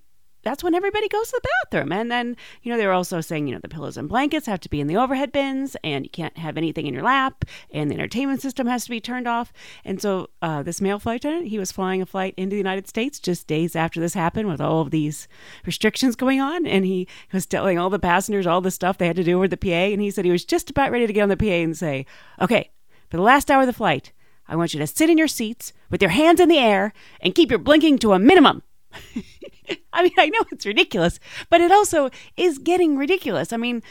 that's 0.47 0.63
when 0.63 0.75
everybody 0.75 1.09
goes 1.09 1.29
to 1.29 1.41
the 1.43 1.49
bathroom. 1.65 1.93
And 1.93 2.11
then, 2.11 2.37
you 2.63 2.71
know, 2.71 2.79
they 2.79 2.87
were 2.87 2.93
also 2.93 3.21
saying, 3.21 3.49
you 3.49 3.55
know, 3.55 3.61
the 3.61 3.69
pillows 3.69 3.97
and 3.97 4.09
blankets 4.09 4.47
have 4.47 4.61
to 4.61 4.69
be 4.69 4.81
in 4.81 4.87
the 4.87 4.97
overhead 4.97 5.33
bins 5.33 5.77
and 5.83 6.05
you 6.05 6.11
can't 6.11 6.39
have 6.39 6.57
anything 6.57 6.87
in 6.87 6.95
your 6.95 7.03
lap 7.03 7.45
and 7.73 7.91
the 7.91 7.95
entertainment 7.95 8.41
system 8.41 8.69
has 8.69 8.85
to 8.85 8.91
be 8.91 9.01
turned 9.01 9.27
off. 9.27 9.53
And 9.85 10.01
so 10.01 10.31
uh, 10.43 10.63
this 10.63 10.81
male 10.81 11.01
flight 11.01 11.17
attendant, 11.17 11.49
he 11.49 11.59
was 11.59 11.73
flying 11.73 12.01
a 12.01 12.07
flight 12.07 12.33
into 12.37 12.55
the 12.55 12.59
United 12.59 12.87
States 12.87 13.19
just 13.19 13.49
days 13.49 13.75
after 13.75 13.99
this 13.99 14.15
happened 14.15 14.49
with 14.49 14.61
all 14.61 14.81
of 14.81 14.93
these 14.93 15.27
restrictions 15.65 16.15
going 16.15 16.41
on. 16.41 16.65
And 16.65 16.85
he 16.85 17.09
was 17.33 17.45
telling 17.45 17.77
all 17.77 17.91
the 17.91 17.99
passengers 17.99 18.47
all 18.47 18.61
the 18.61 18.71
stuff 18.71 18.99
they 18.99 19.09
had 19.09 19.17
to 19.17 19.25
do 19.25 19.41
with 19.41 19.51
the 19.51 19.57
PA. 19.57 19.69
And 19.69 20.01
he 20.01 20.13
said 20.13 20.25
he 20.25 20.31
was 20.31 20.45
just 20.45 20.71
about 20.71 20.93
ready 20.93 21.09
to 21.09 21.13
get 21.13 21.23
on 21.23 21.29
the 21.29 21.37
PA 21.37 21.47
and 21.47 21.77
say, 21.77 22.07
okay, 22.41 22.71
for 23.11 23.17
the 23.17 23.23
last 23.23 23.51
hour 23.51 23.63
of 23.63 23.67
the 23.67 23.73
flight, 23.73 24.13
I 24.47 24.55
want 24.55 24.75
you 24.75 24.81
to 24.81 24.87
sit 24.87 25.11
in 25.11 25.19
your 25.19 25.27
seats 25.27 25.73
with 25.91 26.01
your 26.01 26.13
hands 26.13 26.39
in 26.39 26.49
the 26.49 26.59
air 26.59 26.93
and 27.21 27.35
keep 27.35 27.51
your 27.51 27.59
blinking 27.59 27.99
to 27.99 28.13
a 28.13 28.19
minimum. 28.21 28.63
I 29.93 30.03
mean, 30.03 30.13
I 30.19 30.29
know 30.29 30.41
it's 30.51 30.67
ridiculous, 30.67 31.19
but 31.49 31.61
it 31.61 31.71
also 31.71 32.11
is 32.37 32.59
getting 32.59 32.97
ridiculous. 32.97 33.53
I 33.53 33.57
mean, 33.57 33.83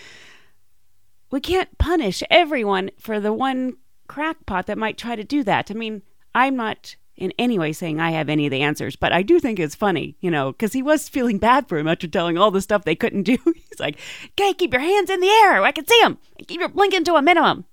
we 1.32 1.40
can't 1.40 1.78
punish 1.78 2.24
everyone 2.30 2.92
for 3.00 3.20
the 3.20 3.34
one 3.34 3.78
crackpot 4.08 4.68
that 4.68 4.78
might 4.78 4.98
try 4.98 5.16
to 5.16 5.24
do 5.24 5.44
that. 5.44 5.72
I 5.72 5.74
mean, 5.74 6.02
I'm 6.34 6.56
not 6.56 6.96
in 7.18 7.34
any 7.40 7.58
way 7.58 7.72
saying 7.72 8.00
I 8.00 8.12
have 8.12 8.30
any 8.30 8.46
of 8.46 8.52
the 8.52 8.62
answers, 8.62 8.96
but 8.96 9.14
I 9.14 9.22
do 9.22 9.40
think 9.40 9.60
it's 9.60 9.76
funny, 9.76 10.16
you 10.20 10.30
know, 10.30 10.52
because 10.52 10.74
he 10.74 10.84
was 10.84 11.08
feeling 11.08 11.38
bad 11.38 11.68
for 11.68 11.78
him 11.78 11.88
after 11.88 12.08
telling 12.08 12.38
all 12.38 12.52
the 12.52 12.62
stuff 12.62 12.84
they 12.84 12.96
couldn't 12.96 13.24
do. 13.24 13.38
He's 13.46 13.80
like, 13.80 13.98
okay, 14.32 14.54
keep 14.54 14.74
your 14.74 14.82
hands 14.82 15.10
in 15.10 15.22
the 15.22 15.30
air. 15.30 15.64
I 15.64 15.72
can 15.72 15.88
see 15.88 16.00
them. 16.02 16.18
Keep 16.48 16.60
your 16.60 16.70
blinking 16.70 17.06
to 17.06 17.16
a 17.16 17.22
minimum. 17.22 17.66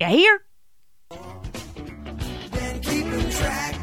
You 0.00 0.06
hear? 0.08 0.40
Track. 3.32 3.74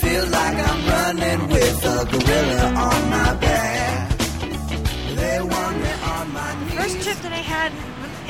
Feel 0.00 0.26
like 0.26 0.56
I'm 0.56 0.69
running 1.14 1.48
with 1.48 1.84
a 1.84 2.04
gorilla 2.04 2.66
on 2.76 3.10
my 3.10 3.34
back. 3.40 4.16
They 5.16 5.40
want 5.40 5.80
me 5.80 5.90
on 6.04 6.32
my 6.32 6.64
knees. 6.64 6.74
First 6.74 7.02
trip 7.02 7.16
that 7.18 7.32
I 7.32 7.42
had, 7.42 7.72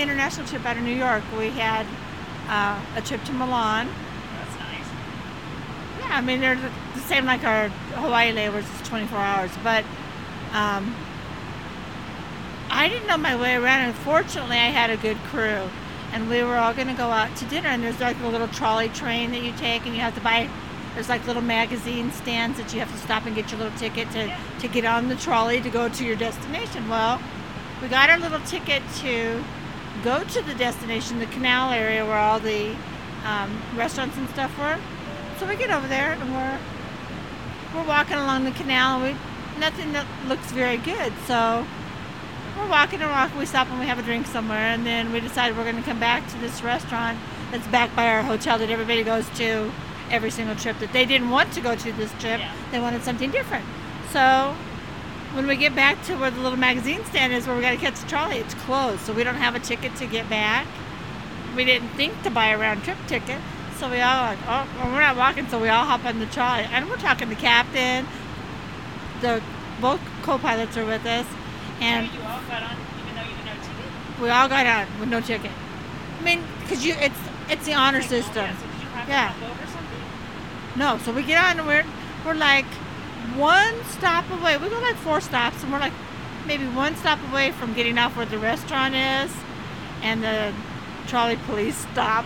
international 0.01 0.47
trip 0.47 0.65
out 0.65 0.79
of 0.79 0.83
New 0.83 0.95
York, 0.95 1.23
we 1.37 1.51
had 1.51 1.87
uh, 2.49 2.81
a 2.97 3.03
trip 3.03 3.23
to 3.25 3.33
Milan. 3.33 3.87
That's 3.87 4.59
nice. 4.59 4.89
Yeah, 6.01 6.17
I 6.17 6.21
mean 6.23 6.41
they're 6.41 6.57
the 6.57 6.71
the 6.95 7.01
same 7.01 7.27
like 7.27 7.45
our 7.45 7.69
Hawaii 8.01 8.33
layovers 8.33 8.81
is 8.81 8.89
24 8.89 9.19
hours, 9.19 9.51
but 9.63 9.85
um, 10.53 10.95
I 12.71 12.89
didn't 12.89 13.09
know 13.09 13.19
my 13.19 13.37
way 13.37 13.57
around. 13.57 13.89
Unfortunately, 13.89 14.57
I 14.57 14.71
had 14.71 14.89
a 14.89 14.97
good 14.97 15.19
crew, 15.29 15.69
and 16.13 16.31
we 16.31 16.43
were 16.43 16.57
all 16.57 16.73
going 16.73 16.89
to 16.89 16.95
go 16.95 17.09
out 17.09 17.35
to 17.37 17.45
dinner. 17.45 17.69
And 17.69 17.83
there's 17.83 18.01
like 18.01 18.19
a 18.23 18.29
little 18.29 18.49
trolley 18.49 18.89
train 18.89 19.33
that 19.33 19.43
you 19.43 19.53
take, 19.53 19.85
and 19.85 19.95
you 19.95 20.01
have 20.01 20.15
to 20.15 20.23
buy. 20.23 20.49
There's 20.95 21.09
like 21.09 21.27
little 21.27 21.43
magazine 21.43 22.11
stands 22.13 22.59
that 22.59 22.73
you 22.73 22.81
have 22.81 22.91
to 22.91 22.99
stop 22.99 23.27
and 23.27 23.35
get 23.35 23.51
your 23.51 23.61
little 23.61 23.79
ticket 23.79 24.11
to 24.13 24.37
to 24.61 24.69
get 24.69 24.85
on 24.85 25.09
the 25.09 25.17
trolley 25.17 25.61
to 25.61 25.71
go 25.71 25.89
to 25.89 26.05
your 26.05 26.17
destination. 26.17 26.89
Well, 26.89 27.21
we 27.81 27.89
got 27.89 28.11
our 28.11 28.19
little 28.19 28.41
ticket 28.41 28.83
to 28.97 29.43
go 30.03 30.25
to 30.25 30.43
the 30.43 30.55
destination, 30.55 31.19
the 31.19 31.27
canal 31.27 31.73
area 31.73 32.05
where 32.05 32.19
all 32.19 32.41
the 32.41 32.75
um, 33.25 33.63
restaurants 33.77 34.17
and 34.17 34.29
stuff 34.31 34.57
were. 34.59 34.79
So 35.39 35.47
we 35.47 35.57
get 35.57 35.71
over 35.71 35.87
there 35.87 36.13
and 36.13 36.33
we're 36.33 36.59
we're 37.75 37.87
walking 37.87 38.17
along 38.17 38.45
the 38.45 38.51
canal 38.51 39.03
and 39.03 39.15
we 39.15 39.61
nothing 39.61 39.93
that 39.93 40.07
looks 40.27 40.51
very 40.53 40.77
good. 40.79 41.13
So 41.27 41.67
we're 42.59 42.69
walking 42.69 43.01
and 43.01 43.11
walking. 43.11 43.39
We 43.39 43.47
stop 43.47 43.69
and 43.71 43.79
we 43.79 43.87
have 43.87 43.99
a 43.99 44.03
drink 44.03 44.27
somewhere, 44.27 44.59
and 44.59 44.85
then 44.85 45.13
we 45.13 45.21
decide 45.21 45.57
we're 45.57 45.65
going 45.65 45.77
to 45.77 45.83
come 45.83 46.01
back 46.01 46.29
to 46.31 46.39
this 46.39 46.63
restaurant 46.63 47.19
that's 47.51 47.67
back 47.69 47.95
by 47.95 48.09
our 48.09 48.23
hotel 48.23 48.59
that 48.59 48.71
everybody 48.71 49.03
goes 49.03 49.29
to 49.37 49.71
every 50.11 50.31
single 50.31 50.57
trip. 50.57 50.79
That 50.79 50.93
they 50.93 51.05
didn't 51.07 51.31
want 51.31 51.53
to 51.55 51.61
go 51.61 51.75
to 51.75 51.93
this 51.93 52.13
trip. 52.21 52.41
They 52.71 52.81
wanted 52.81 53.03
something 53.03 53.31
different. 53.31 53.65
So 54.13 54.55
when 55.33 55.47
we 55.47 55.57
get 55.57 55.75
back 55.75 56.03
to 56.05 56.17
where 56.17 56.31
the 56.31 56.41
little 56.41 56.59
magazine 56.59 57.05
stand 57.05 57.33
is, 57.33 57.47
where 57.47 57.57
we 57.57 57.63
got 57.63 57.71
to 57.71 57.77
catch 57.77 58.01
the 58.01 58.09
trolley, 58.09 58.39
it's 58.39 58.55
closed. 58.55 59.01
So 59.01 59.13
we 59.13 59.25
don't 59.25 59.37
have 59.37 59.55
a 59.55 59.61
ticket 59.61 59.95
to 59.97 60.07
get 60.07 60.29
back. 60.29 60.67
We 61.57 61.65
didn't 61.65 61.89
think 61.91 62.23
to 62.23 62.31
buy 62.31 62.49
a 62.49 62.59
round 62.59 62.83
trip 62.85 62.99
ticket. 63.07 63.39
So 63.79 63.89
we 63.91 64.01
all 64.01 64.23
like, 64.23 64.39
oh, 64.43 64.69
well, 64.77 64.93
we're 64.93 65.01
not 65.01 65.17
walking. 65.17 65.49
So 65.49 65.59
we 65.59 65.69
all 65.69 65.85
hop 65.87 66.05
on 66.05 66.19
the 66.19 66.27
trolley, 66.27 66.65
and 66.71 66.89
we're 66.89 66.97
talking 66.97 67.29
the 67.29 67.35
captain. 67.35 68.07
The 69.23 69.43
both 69.81 70.01
co-pilots 70.23 70.77
are 70.77 70.85
with 70.85 71.07
us, 71.07 71.27
and 71.81 72.13
you 72.13 72.21
all 72.21 72.41
got 72.49 72.63
on 72.63 72.77
even 73.01 73.15
though 73.17 73.23
you 73.23 73.29
didn't 73.29 73.49
have 73.49 73.57
a 73.57 73.67
ticket? 73.67 74.21
we 74.21 74.29
all 74.29 74.49
got 74.49 74.67
on 74.67 75.01
with 75.01 75.09
no 75.09 75.21
ticket. 75.23 75.51
I 76.21 76.23
mean, 76.23 76.43
cause 76.69 76.85
you, 76.85 76.95
it's 76.99 77.19
it's 77.49 77.65
the 77.65 77.73
honor 77.75 78.01
oh, 78.03 78.07
system. 78.07 78.45
Yeah, 78.45 78.57
so 78.57 78.67
did 78.67 78.81
you 78.83 78.89
have 78.89 79.09
Yeah. 79.09 79.29
to 79.29 79.33
hop 79.33 79.51
over 79.51 79.67
something? 79.67 80.03
No, 80.77 80.99
so 80.99 81.13
we 81.13 81.23
get 81.23 81.43
on 81.43 81.59
and 81.59 81.67
we're 81.67 81.85
we're 82.25 82.35
like 82.35 82.67
one 83.35 83.75
stop 83.85 84.31
away. 84.31 84.57
We 84.57 84.69
go 84.69 84.79
like 84.81 84.97
four 84.97 85.21
stops, 85.21 85.63
and 85.63 85.73
we're 85.73 85.79
like 85.79 85.93
maybe 86.47 86.67
one 86.67 86.97
stop 86.97 87.19
away 87.31 87.51
from 87.53 87.75
getting 87.75 87.99
off 87.99 88.17
where 88.17 88.27
the 88.27 88.39
restaurant 88.39 88.95
is, 88.95 89.35
and 90.03 90.23
the 90.23 90.53
trolley 91.07 91.37
police 91.47 91.77
stop, 91.77 92.25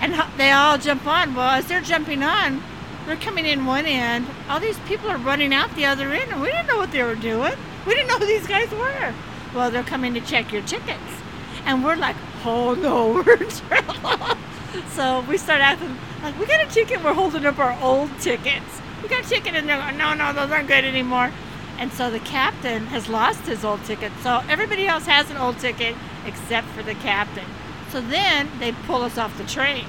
and 0.00 0.14
they 0.36 0.50
all 0.50 0.78
jump 0.78 1.06
on. 1.06 1.34
Well, 1.34 1.50
as 1.50 1.66
they're 1.66 1.80
jumping 1.80 2.22
on, 2.22 2.62
they're 3.06 3.16
coming 3.16 3.46
in 3.46 3.66
one 3.66 3.86
end. 3.86 4.26
All 4.48 4.60
these 4.60 4.78
people 4.80 5.10
are 5.10 5.18
running 5.18 5.54
out 5.54 5.74
the 5.74 5.86
other 5.86 6.10
end, 6.10 6.30
and 6.32 6.40
we 6.40 6.48
didn't 6.48 6.66
know 6.66 6.78
what 6.78 6.92
they 6.92 7.02
were 7.02 7.14
doing. 7.14 7.54
We 7.86 7.94
didn't 7.94 8.08
know 8.08 8.18
who 8.18 8.26
these 8.26 8.46
guys 8.46 8.70
were. 8.70 9.14
Well, 9.54 9.70
they're 9.70 9.82
coming 9.82 10.14
to 10.14 10.20
check 10.20 10.52
your 10.52 10.62
tickets, 10.62 11.22
and 11.64 11.84
we're 11.84 11.96
like, 11.96 12.16
oh 12.44 12.74
no, 12.80 13.12
we're 13.12 13.34
in 13.34 13.48
trouble. 13.48 14.36
So 14.90 15.24
we 15.28 15.36
start 15.38 15.60
acting 15.60 15.96
like 16.22 16.38
we 16.38 16.46
got 16.46 16.66
a 16.66 16.70
ticket. 16.70 17.02
We're 17.02 17.14
holding 17.14 17.46
up 17.46 17.58
our 17.58 17.78
old 17.80 18.10
tickets. 18.20 18.80
We 19.02 19.08
got 19.08 19.24
a 19.24 19.28
ticket, 19.28 19.54
and 19.54 19.68
they're 19.68 19.78
going, 19.78 19.96
no, 19.96 20.14
no, 20.14 20.32
those 20.32 20.50
aren't 20.50 20.68
good 20.68 20.84
anymore. 20.84 21.30
And 21.78 21.92
so 21.92 22.10
the 22.10 22.20
captain 22.20 22.86
has 22.86 23.08
lost 23.08 23.40
his 23.46 23.64
old 23.64 23.84
ticket. 23.84 24.12
So 24.22 24.42
everybody 24.48 24.86
else 24.86 25.06
has 25.06 25.30
an 25.30 25.38
old 25.38 25.58
ticket 25.58 25.96
except 26.26 26.66
for 26.68 26.82
the 26.82 26.94
captain. 26.94 27.46
So 27.90 28.00
then 28.00 28.50
they 28.58 28.72
pull 28.72 29.02
us 29.02 29.16
off 29.16 29.36
the 29.38 29.44
train. 29.44 29.86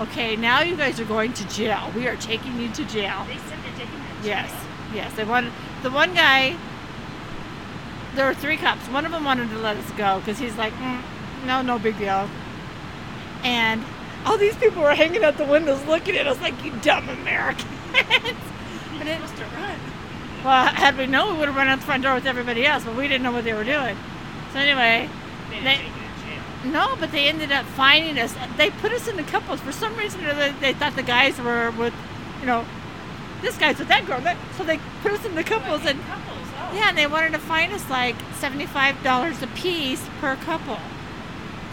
Okay, 0.00 0.34
now 0.36 0.60
you 0.60 0.76
guys 0.76 0.98
are 0.98 1.04
going 1.04 1.32
to 1.34 1.48
jail. 1.48 1.92
We 1.94 2.08
are 2.08 2.16
taking 2.16 2.60
you 2.60 2.70
to 2.72 2.84
jail. 2.84 3.24
They 3.26 3.36
said 3.36 3.58
they're 3.62 3.86
taking 3.86 3.98
that. 3.98 4.24
Yes, 4.24 4.66
yes. 4.92 5.14
They 5.14 5.24
wanted 5.24 5.52
the 5.82 5.90
one 5.90 6.14
guy. 6.14 6.56
There 8.14 8.26
were 8.26 8.34
three 8.34 8.56
cops. 8.56 8.88
One 8.88 9.06
of 9.06 9.12
them 9.12 9.24
wanted 9.24 9.50
to 9.50 9.58
let 9.58 9.76
us 9.76 9.90
go 9.92 10.18
because 10.18 10.38
he's 10.38 10.56
like, 10.56 10.72
mm, 10.74 11.00
no, 11.46 11.62
no 11.62 11.78
big 11.78 11.98
deal. 11.98 12.28
And 13.44 13.84
all 14.26 14.36
these 14.38 14.56
people 14.56 14.82
were 14.82 14.94
hanging 14.94 15.24
out 15.24 15.36
the 15.36 15.44
windows 15.44 15.84
looking 15.86 16.16
at 16.16 16.26
us 16.26 16.40
like, 16.40 16.62
you 16.64 16.72
dumb 16.82 17.08
Americans. 17.08 17.66
but 17.92 19.06
it, 19.06 19.14
supposed 19.20 19.36
to 19.36 19.44
run. 19.56 19.78
well, 20.44 20.66
had 20.66 20.96
we 20.98 21.06
known, 21.06 21.34
we 21.34 21.38
would 21.40 21.48
have 21.48 21.56
run 21.56 21.68
out 21.68 21.78
the 21.80 21.84
front 21.86 22.02
door 22.02 22.14
with 22.14 22.26
everybody 22.26 22.66
else, 22.66 22.84
but 22.84 22.96
we 22.96 23.08
didn't 23.08 23.22
know 23.22 23.32
what 23.32 23.44
they 23.44 23.54
were 23.54 23.64
doing. 23.64 23.96
So 24.52 24.58
anyway, 24.58 25.08
They 25.50 25.56
They- 25.60 25.76
didn't 25.76 25.78
take 25.78 25.86
you 25.86 25.92
to 25.92 26.62
jail. 26.64 26.72
no, 26.72 26.96
but 27.00 27.12
they 27.12 27.26
ended 27.28 27.52
up 27.52 27.64
finding 27.66 28.18
us. 28.18 28.34
They 28.56 28.70
put 28.70 28.92
us 28.92 29.08
in 29.08 29.16
the 29.16 29.22
couples 29.22 29.60
for 29.60 29.72
some 29.72 29.96
reason. 29.96 30.24
Or 30.26 30.34
they, 30.34 30.52
they 30.60 30.72
thought 30.74 30.96
the 30.96 31.02
guys 31.02 31.40
were 31.40 31.70
with, 31.72 31.94
you 32.40 32.46
know, 32.46 32.64
this 33.40 33.56
guy's 33.56 33.78
with 33.78 33.88
that 33.88 34.06
girl. 34.06 34.20
That, 34.20 34.36
so 34.56 34.64
they 34.64 34.78
put 35.02 35.12
us 35.12 35.24
into 35.24 35.42
couples, 35.44 35.86
and 35.86 35.98
Couples, 36.06 36.48
oh. 36.58 36.72
yeah, 36.74 36.88
and 36.88 36.98
they 36.98 37.06
wanted 37.06 37.32
to 37.32 37.38
find 37.38 37.72
us 37.72 37.88
like 37.88 38.16
seventy-five 38.34 39.00
dollars 39.04 39.42
a 39.42 39.46
piece 39.48 40.04
per 40.20 40.34
couple. 40.36 40.78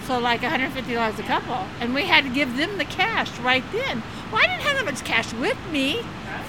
So 0.05 0.19
like 0.19 0.41
one 0.43 0.51
hundred 0.51 0.71
fifty 0.71 0.93
dollars 0.93 1.17
a 1.19 1.23
couple, 1.23 1.65
and 1.79 1.95
we 1.95 2.03
had 2.03 2.23
to 2.25 2.29
give 2.29 2.57
them 2.57 2.77
the 2.77 2.85
cash 2.85 3.35
right 3.39 3.63
then. 3.71 4.03
Well, 4.31 4.41
I 4.43 4.47
didn't 4.47 4.61
have 4.61 4.75
that 4.77 4.85
much 4.85 5.03
cash 5.03 5.33
with 5.33 5.57
me. 5.71 6.01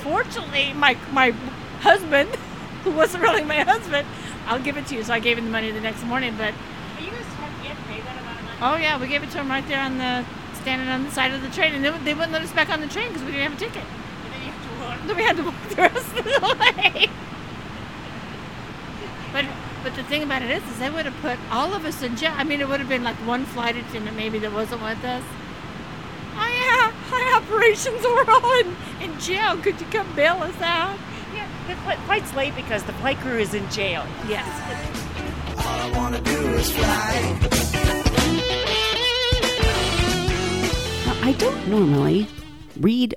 Fortunately, 0.02 0.72
my 0.74 0.96
my 1.10 1.30
husband, 1.80 2.34
who 2.84 2.90
wasn't 2.90 3.22
really 3.22 3.44
my 3.44 3.60
husband, 3.60 4.06
I'll 4.46 4.60
give 4.62 4.76
it 4.76 4.86
to 4.88 4.94
you. 4.94 5.02
So 5.04 5.14
I 5.14 5.20
gave 5.20 5.38
him 5.38 5.46
the 5.46 5.50
money 5.50 5.70
the 5.70 5.80
next 5.80 6.04
morning, 6.04 6.34
but. 6.36 6.52
You 7.00 7.10
guys 7.10 7.24
had 7.24 7.56
to 7.56 7.68
get 7.68 7.76
paid 7.88 8.04
that 8.04 8.20
amount 8.20 8.38
of 8.40 8.44
money. 8.44 8.58
Oh 8.60 8.76
yeah, 8.76 9.00
we 9.00 9.08
gave 9.08 9.22
it 9.22 9.30
to 9.30 9.38
him 9.38 9.48
right 9.48 9.66
there 9.68 9.80
on 9.80 9.98
the 9.98 10.24
standing 10.60 10.88
on 10.88 11.04
the 11.04 11.10
side 11.10 11.32
of 11.32 11.40
the 11.40 11.48
train, 11.48 11.74
and 11.74 11.84
then 11.84 12.04
they 12.04 12.12
wouldn't 12.12 12.32
let 12.32 12.42
us 12.42 12.52
back 12.52 12.68
on 12.68 12.80
the 12.80 12.88
train 12.88 13.08
because 13.08 13.22
we 13.24 13.32
didn't 13.32 13.52
have 13.52 13.54
a 13.54 13.64
ticket. 13.64 13.84
And 14.24 14.32
then 14.34 14.40
you 14.44 14.52
have 14.52 14.62
to 14.62 14.84
run. 14.84 15.06
Then 15.06 15.16
we 15.16 15.22
had 15.22 15.36
to 15.36 15.44
walk 15.44 15.68
the 15.70 15.76
rest 15.76 16.16
of 16.18 16.24
the 16.24 16.40
way. 16.60 17.08
But 19.32 19.44
but 19.86 19.94
the 19.94 20.02
thing 20.02 20.24
about 20.24 20.42
it 20.42 20.50
is, 20.50 20.64
is 20.68 20.80
they 20.80 20.90
would 20.90 21.04
have 21.04 21.14
put 21.22 21.38
all 21.48 21.72
of 21.72 21.84
us 21.84 22.02
in 22.02 22.16
jail. 22.16 22.32
I 22.34 22.42
mean, 22.42 22.60
it 22.60 22.66
would 22.66 22.80
have 22.80 22.88
been 22.88 23.04
like 23.04 23.14
one 23.18 23.44
flight 23.44 23.76
attendant 23.76 24.16
maybe 24.16 24.40
that 24.40 24.52
wasn't 24.52 24.82
with 24.82 25.04
us. 25.04 25.22
Oh 26.34 26.50
yeah, 26.60 26.92
our 27.14 27.36
operations 27.40 28.02
were 28.02 28.28
all 28.28 28.60
in, 28.62 28.76
in 29.00 29.20
jail. 29.20 29.56
Could 29.56 29.80
you 29.80 29.86
come 29.86 30.12
bail 30.16 30.42
us 30.42 30.60
out? 30.60 30.98
Yeah, 31.32 31.46
the 31.68 31.76
flight's 32.02 32.34
late 32.34 32.56
because 32.56 32.82
the 32.82 32.94
flight 32.94 33.16
crew 33.18 33.38
is 33.38 33.54
in 33.54 33.70
jail. 33.70 34.04
Yes. 34.26 34.44
All 35.56 35.78
I 35.78 35.92
wanna 35.96 36.20
do 36.20 36.36
is 36.54 36.72
fly. 36.72 37.38
I 41.22 41.32
don't 41.38 41.68
normally 41.68 42.26
read 42.80 43.14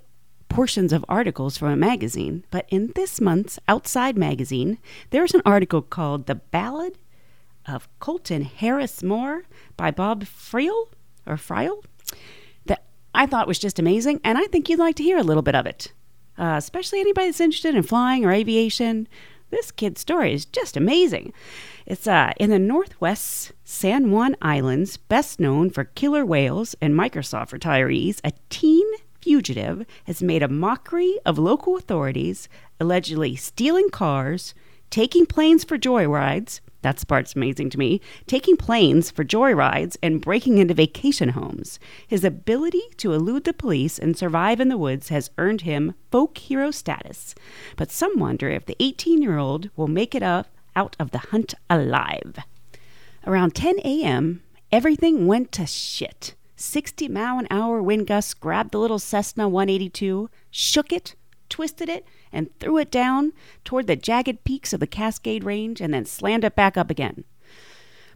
portions 0.59 0.91
of 0.91 1.05
articles 1.07 1.57
from 1.57 1.69
a 1.69 1.77
magazine, 1.77 2.43
but 2.51 2.65
in 2.67 2.91
this 2.93 3.21
month's 3.21 3.57
Outside 3.69 4.17
magazine, 4.17 4.77
there's 5.09 5.33
an 5.33 5.41
article 5.45 5.81
called 5.81 6.25
The 6.25 6.35
Ballad 6.35 6.97
of 7.65 7.87
Colton 7.99 8.41
Harris 8.41 9.01
Moore 9.01 9.43
by 9.77 9.89
Bob 9.89 10.25
Friel 10.25 10.89
or 11.25 11.37
Friel 11.37 11.81
that 12.65 12.83
I 13.15 13.25
thought 13.25 13.47
was 13.47 13.57
just 13.57 13.79
amazing, 13.79 14.19
and 14.21 14.37
I 14.37 14.47
think 14.47 14.67
you'd 14.67 14.79
like 14.79 14.97
to 14.97 15.03
hear 15.03 15.17
a 15.17 15.23
little 15.23 15.43
bit 15.43 15.55
of 15.55 15.65
it. 15.65 15.93
Uh, 16.37 16.55
especially 16.57 16.99
anybody 16.99 17.27
that's 17.27 17.39
interested 17.39 17.73
in 17.73 17.83
flying 17.83 18.25
or 18.25 18.33
aviation. 18.33 19.07
This 19.51 19.71
kid's 19.71 20.01
story 20.01 20.33
is 20.33 20.43
just 20.43 20.75
amazing. 20.75 21.31
It's 21.85 22.05
uh, 22.05 22.33
in 22.37 22.49
the 22.49 22.59
Northwest 22.59 23.53
San 23.63 24.11
Juan 24.11 24.35
Islands, 24.41 24.97
best 24.97 25.39
known 25.39 25.69
for 25.69 25.85
killer 25.85 26.25
whales 26.25 26.75
and 26.81 26.93
Microsoft 26.93 27.57
retirees, 27.57 28.19
a 28.25 28.33
teen 28.49 28.85
fugitive 29.29 29.85
has 30.05 30.23
made 30.23 30.41
a 30.41 30.47
mockery 30.47 31.19
of 31.23 31.37
local 31.37 31.77
authorities, 31.77 32.49
allegedly 32.79 33.35
stealing 33.35 33.87
cars, 33.91 34.55
taking 34.89 35.23
planes 35.23 35.63
for 35.63 35.77
joyrides. 35.77 36.61
That's 36.81 37.03
part's 37.03 37.35
amazing 37.35 37.69
to 37.69 37.77
me. 37.77 38.01
Taking 38.25 38.57
planes 38.57 39.11
for 39.11 39.23
joyrides 39.23 39.97
and 40.01 40.19
breaking 40.19 40.57
into 40.57 40.73
vacation 40.73 41.29
homes. 41.29 41.77
His 42.07 42.23
ability 42.23 42.81
to 42.97 43.13
elude 43.13 43.43
the 43.43 43.53
police 43.53 43.99
and 43.99 44.17
survive 44.17 44.59
in 44.59 44.69
the 44.69 44.79
woods 44.79 45.09
has 45.09 45.29
earned 45.37 45.61
him 45.61 45.93
folk 46.09 46.35
hero 46.39 46.71
status. 46.71 47.35
But 47.77 47.91
some 47.91 48.17
wonder 48.17 48.49
if 48.49 48.65
the 48.65 48.77
18 48.79 49.21
year 49.21 49.37
old 49.37 49.69
will 49.75 49.87
make 49.87 50.15
it 50.15 50.23
up 50.23 50.47
out 50.75 50.95
of 50.99 51.11
the 51.11 51.19
hunt 51.29 51.53
alive. 51.69 52.39
Around 53.27 53.53
10 53.53 53.75
a.m., 53.85 54.41
everything 54.71 55.27
went 55.27 55.51
to 55.51 55.67
shit. 55.67 56.33
60 56.59 57.07
mile 57.07 57.39
an 57.39 57.47
hour 57.49 57.81
wind 57.81 58.07
gusts 58.07 58.33
grabbed 58.33 58.71
the 58.71 58.79
little 58.79 58.99
Cessna 58.99 59.47
182, 59.47 60.29
shook 60.51 60.91
it, 60.91 61.15
twisted 61.47 61.87
it, 61.87 62.05
and 62.31 62.49
threw 62.59 62.77
it 62.77 62.91
down 62.91 63.33
toward 63.63 63.87
the 63.87 63.95
jagged 63.95 64.43
peaks 64.43 64.73
of 64.73 64.79
the 64.79 64.87
Cascade 64.87 65.43
Range 65.43 65.79
and 65.79 65.93
then 65.93 66.05
slammed 66.05 66.43
it 66.43 66.55
back 66.55 66.77
up 66.77 66.89
again. 66.89 67.23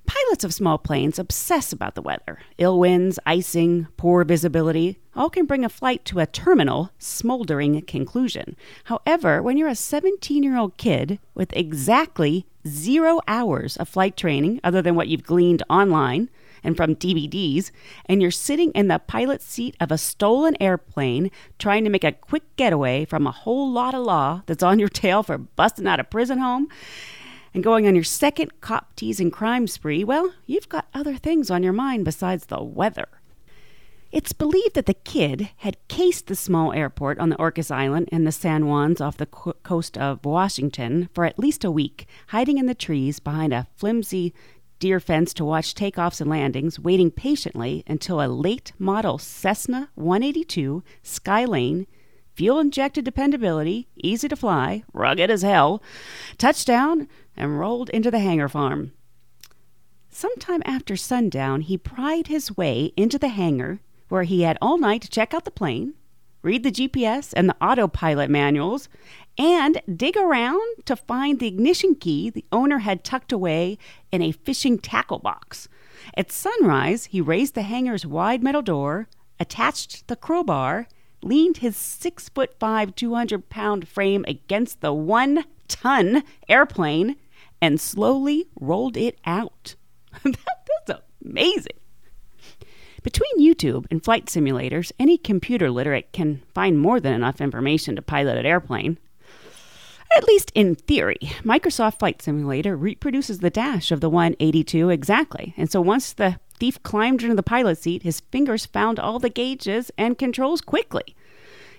Pilots 0.06 0.44
of 0.44 0.54
small 0.54 0.78
planes 0.78 1.18
obsess 1.18 1.72
about 1.72 1.96
the 1.96 2.02
weather. 2.02 2.40
Ill 2.58 2.78
winds, 2.78 3.18
icing, 3.26 3.88
poor 3.96 4.26
visibility 4.26 5.00
all 5.16 5.30
can 5.30 5.46
bring 5.46 5.64
a 5.64 5.70
flight 5.70 6.04
to 6.06 6.20
a 6.20 6.26
terminal, 6.26 6.92
smoldering 7.00 7.82
conclusion. 7.84 8.58
However, 8.86 9.42
when 9.42 9.56
you're 9.56 9.70
a 9.70 9.76
17 9.76 10.44
year 10.44 10.58
old 10.58 10.76
kid 10.76 11.20
with 11.34 11.56
exactly 11.56 12.46
zero 12.68 13.22
hours 13.28 13.78
of 13.78 13.88
flight 13.88 14.18
training, 14.18 14.60
other 14.64 14.82
than 14.82 14.96
what 14.96 15.08
you've 15.08 15.24
gleaned 15.24 15.64
online 15.70 16.30
and 16.64 16.78
from 16.78 16.96
DVDs, 16.96 17.72
and 18.06 18.22
you're 18.22 18.32
sitting 18.32 18.72
in 18.72 18.88
the 18.88 19.00
pilot's 19.00 19.46
seat 19.46 19.76
of 19.80 19.92
a 19.92 19.98
stolen 19.98 20.56
airplane 20.60 21.32
trying 21.60 21.84
to 21.84 21.90
make 21.90 22.04
a 22.04 22.12
quick 22.12 22.44
getaway 22.56 23.06
from 23.06 23.28
a 23.28 23.32
whole 23.32 23.72
lot 23.72 23.94
of 23.94 24.06
law 24.06 24.42
that's 24.46 24.64
on 24.64 24.80
your 24.80 24.90
tail 24.90 25.24
for 25.24 25.38
busting 25.38 25.88
out 25.88 26.00
of 26.00 26.10
prison 26.10 26.40
home, 26.40 26.68
and 27.54 27.64
going 27.64 27.88
on 27.88 27.96
your 27.96 28.04
second 28.04 28.62
cop 28.62 28.96
teasing 28.96 29.30
crime 29.30 29.68
spree, 29.68 30.04
well, 30.04 30.34
you've 30.46 30.70
got 30.70 30.88
other 30.94 31.16
things 31.16 31.52
on 31.52 31.64
your 31.64 31.74
mind 31.74 32.06
besides 32.06 32.48
the 32.48 32.64
weather. 32.64 33.08
It's 34.14 34.32
believed 34.32 34.76
that 34.76 34.86
the 34.86 34.94
kid 34.94 35.50
had 35.58 35.88
cased 35.88 36.28
the 36.28 36.36
small 36.36 36.72
airport 36.72 37.18
on 37.18 37.30
the 37.30 37.36
Orcas 37.38 37.72
Island 37.72 38.10
and 38.12 38.28
the 38.28 38.32
San 38.32 38.62
Juans 38.62 39.02
off 39.02 39.18
the 39.18 39.26
co- 39.26 39.54
coast 39.64 39.98
of 39.98 40.24
Washington 40.24 41.10
for 41.16 41.26
at 41.26 41.40
least 41.40 41.64
a 41.64 41.72
week, 41.72 42.06
hiding 42.28 42.60
in 42.60 42.68
the 42.68 42.76
trees 42.76 43.20
behind 43.20 43.54
a 43.54 43.66
flimsy 43.76 44.32
deer 44.80 45.00
fence 45.00 45.34
to 45.36 45.46
watch 45.46 45.74
takeoffs 45.74 46.22
and 46.22 46.30
landings, 46.30 46.80
waiting 46.80 47.12
patiently 47.12 47.84
until 47.88 48.22
a 48.22 48.28
late 48.28 48.74
model 48.78 49.18
Cessna 49.18 49.90
182 49.96 50.84
Skylane 51.04 51.86
fuel 52.34 52.60
injected 52.60 53.06
dependability, 53.06 53.88
easy 53.96 54.28
to 54.28 54.36
fly, 54.36 54.84
rugged 54.94 55.30
as 55.30 55.44
hell, 55.44 55.82
touched 56.38 56.68
down, 56.68 57.08
and 57.38 57.60
rolled 57.60 57.90
into 57.90 58.12
the 58.12 58.20
hangar 58.20 58.50
farm. 58.50 58.92
Sometime 60.10 60.62
after 60.66 60.96
sundown, 60.96 61.62
he 61.62 61.78
pried 61.78 62.28
his 62.28 62.56
way 62.56 62.92
into 62.96 63.18
the 63.18 63.30
hangar 63.30 63.80
where 64.10 64.24
he 64.24 64.42
had 64.42 64.58
all 64.62 64.78
night 64.78 65.02
to 65.02 65.10
check 65.10 65.34
out 65.34 65.46
the 65.46 65.52
plane, 65.52 65.94
read 66.44 66.64
the 66.64 66.72
GPS 66.72 67.34
and 67.36 67.50
the 67.50 67.56
autopilot 67.60 68.30
manuals, 68.30 68.90
and 69.38 69.82
dig 69.94 70.16
around 70.16 70.62
to 70.86 70.96
find 70.96 71.40
the 71.40 71.48
ignition 71.48 71.96
key 71.96 72.30
the 72.30 72.46
owner 72.52 72.80
had 72.80 73.04
tucked 73.04 73.32
away 73.32 73.78
in 74.12 74.22
a 74.22 74.32
fishing 74.32 74.78
tackle 74.78 75.20
box. 75.20 75.68
At 76.16 76.32
sunrise, 76.32 77.06
he 77.06 77.22
raised 77.22 77.56
the 77.56 77.62
hangar's 77.64 78.06
wide 78.06 78.44
metal 78.44 78.62
door, 78.62 79.08
attached 79.40 80.08
the 80.08 80.16
crowbar, 80.16 80.88
leaned 81.22 81.58
his 81.58 81.76
six 81.76 82.30
foot 82.30 82.60
five, 82.60 82.96
200 82.96 83.50
pound 83.50 83.88
frame 83.88 84.26
against 84.28 84.82
the 84.82 84.94
one 84.94 85.46
ton 85.68 86.24
airplane, 86.48 87.16
and 87.62 87.80
slowly 87.80 88.48
rolled 88.60 88.98
it 88.98 89.18
out. 89.26 89.76
That's 90.24 91.02
amazing. 91.26 91.78
Between 93.04 93.40
YouTube 93.40 93.86
and 93.92 94.04
flight 94.04 94.28
simulators, 94.28 94.92
any 94.98 95.18
computer 95.18 95.70
literate 95.70 96.12
can 96.14 96.42
find 96.54 96.80
more 96.80 97.00
than 97.00 97.14
enough 97.14 97.42
information 97.42 97.96
to 97.96 98.02
pilot 98.02 98.38
an 98.38 98.46
airplane. 98.46 98.98
At 100.16 100.28
least 100.28 100.52
in 100.54 100.76
theory, 100.76 101.18
Microsoft 101.44 102.00
Flight 102.00 102.22
Simulator 102.22 102.78
reproduces 102.78 103.40
the 103.40 103.50
dash 103.50 103.92
of 103.92 104.00
the 104.00 104.10
182 104.10 104.90
exactly. 104.90 105.54
And 105.58 105.72
so 105.72 105.82
once 105.82 106.14
the 106.14 106.40
thief 106.60 106.82
climbed 106.84 107.24
into 107.24 107.36
the 107.36 107.42
pilot 107.42 107.80
seat, 107.80 108.04
his 108.04 108.20
fingers 108.20 108.68
found 108.68 109.00
all 109.00 109.18
the 109.18 109.30
gauges 109.30 109.92
and 109.98 110.18
controls 110.18 110.62
quickly. 110.62 111.16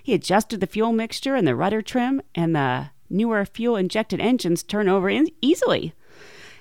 He 0.03 0.13
adjusted 0.13 0.59
the 0.59 0.67
fuel 0.67 0.91
mixture 0.91 1.35
and 1.35 1.47
the 1.47 1.55
rudder 1.55 1.81
trim, 1.81 2.21
and 2.35 2.55
the 2.55 2.89
newer 3.09 3.45
fuel 3.45 3.77
injected 3.77 4.19
engines 4.19 4.63
turn 4.63 4.89
over 4.89 5.09
in- 5.09 5.29
easily. 5.41 5.93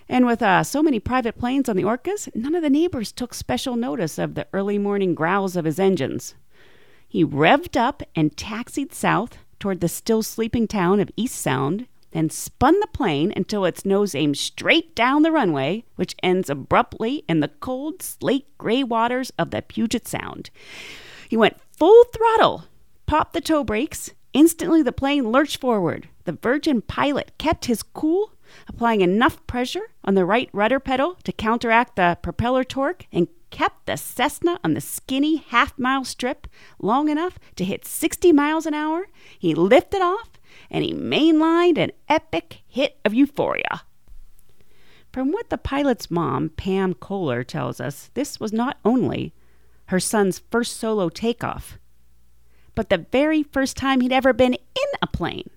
And 0.08 0.26
with 0.26 0.42
uh, 0.42 0.62
so 0.62 0.82
many 0.82 1.00
private 1.00 1.38
planes 1.38 1.68
on 1.68 1.76
the 1.76 1.84
Orcas, 1.84 2.28
none 2.34 2.54
of 2.54 2.62
the 2.62 2.70
neighbors 2.70 3.10
took 3.10 3.34
special 3.34 3.74
notice 3.74 4.18
of 4.18 4.34
the 4.34 4.46
early 4.52 4.78
morning 4.78 5.14
growls 5.14 5.56
of 5.56 5.64
his 5.64 5.80
engines. 5.80 6.34
He 7.08 7.24
revved 7.24 7.76
up 7.76 8.02
and 8.14 8.36
taxied 8.36 8.92
south 8.92 9.38
toward 9.64 9.80
the 9.80 9.88
still 9.88 10.22
sleeping 10.22 10.68
town 10.68 11.00
of 11.00 11.10
Eastsound, 11.16 11.86
then 12.10 12.28
spun 12.28 12.78
the 12.80 12.86
plane 12.88 13.32
until 13.34 13.64
its 13.64 13.86
nose 13.86 14.14
aimed 14.14 14.36
straight 14.36 14.94
down 14.94 15.22
the 15.22 15.32
runway, 15.32 15.82
which 15.96 16.14
ends 16.22 16.50
abruptly 16.50 17.24
in 17.30 17.40
the 17.40 17.48
cold, 17.48 18.02
slate 18.02 18.46
gray 18.58 18.84
waters 18.84 19.32
of 19.38 19.52
the 19.52 19.62
Puget 19.62 20.06
Sound. 20.06 20.50
He 21.30 21.36
went 21.38 21.56
full 21.78 22.04
throttle, 22.14 22.64
popped 23.06 23.32
the 23.32 23.40
toe 23.40 23.64
brakes. 23.64 24.10
Instantly, 24.34 24.82
the 24.82 24.92
plane 24.92 25.32
lurched 25.32 25.62
forward. 25.62 26.10
The 26.24 26.32
Virgin 26.32 26.82
pilot 26.82 27.32
kept 27.38 27.64
his 27.64 27.82
cool, 27.82 28.34
applying 28.68 29.00
enough 29.00 29.46
pressure 29.46 29.88
on 30.04 30.14
the 30.14 30.26
right 30.26 30.50
rudder 30.52 30.78
pedal 30.78 31.16
to 31.24 31.32
counteract 31.32 31.96
the 31.96 32.18
propeller 32.20 32.64
torque, 32.64 33.06
and 33.10 33.28
kept 33.54 33.86
the 33.86 33.96
Cessna 33.96 34.58
on 34.64 34.74
the 34.74 34.80
skinny 34.80 35.36
half 35.36 35.78
mile 35.78 36.04
strip 36.04 36.48
long 36.80 37.08
enough 37.08 37.38
to 37.54 37.64
hit 37.64 37.84
60 37.84 38.32
miles 38.32 38.66
an 38.66 38.74
hour. 38.74 39.06
He 39.38 39.54
lifted 39.54 40.02
off 40.02 40.28
and 40.68 40.84
he 40.84 40.92
mainlined 40.92 41.78
an 41.78 41.92
epic 42.08 42.62
hit 42.66 42.98
of 43.04 43.14
euphoria. 43.14 43.82
From 45.12 45.30
what 45.30 45.50
the 45.50 45.56
pilot's 45.56 46.10
mom, 46.10 46.48
Pam 46.48 46.94
Kohler, 46.94 47.44
tells 47.44 47.80
us, 47.80 48.10
this 48.14 48.40
was 48.40 48.52
not 48.52 48.78
only 48.84 49.32
her 49.86 50.00
son's 50.00 50.40
first 50.50 50.76
solo 50.76 51.08
takeoff, 51.08 51.78
but 52.74 52.90
the 52.90 53.06
very 53.12 53.44
first 53.44 53.76
time 53.76 54.00
he'd 54.00 54.10
ever 54.10 54.32
been 54.32 54.54
in 54.54 54.90
a 55.00 55.06
plane. 55.06 55.48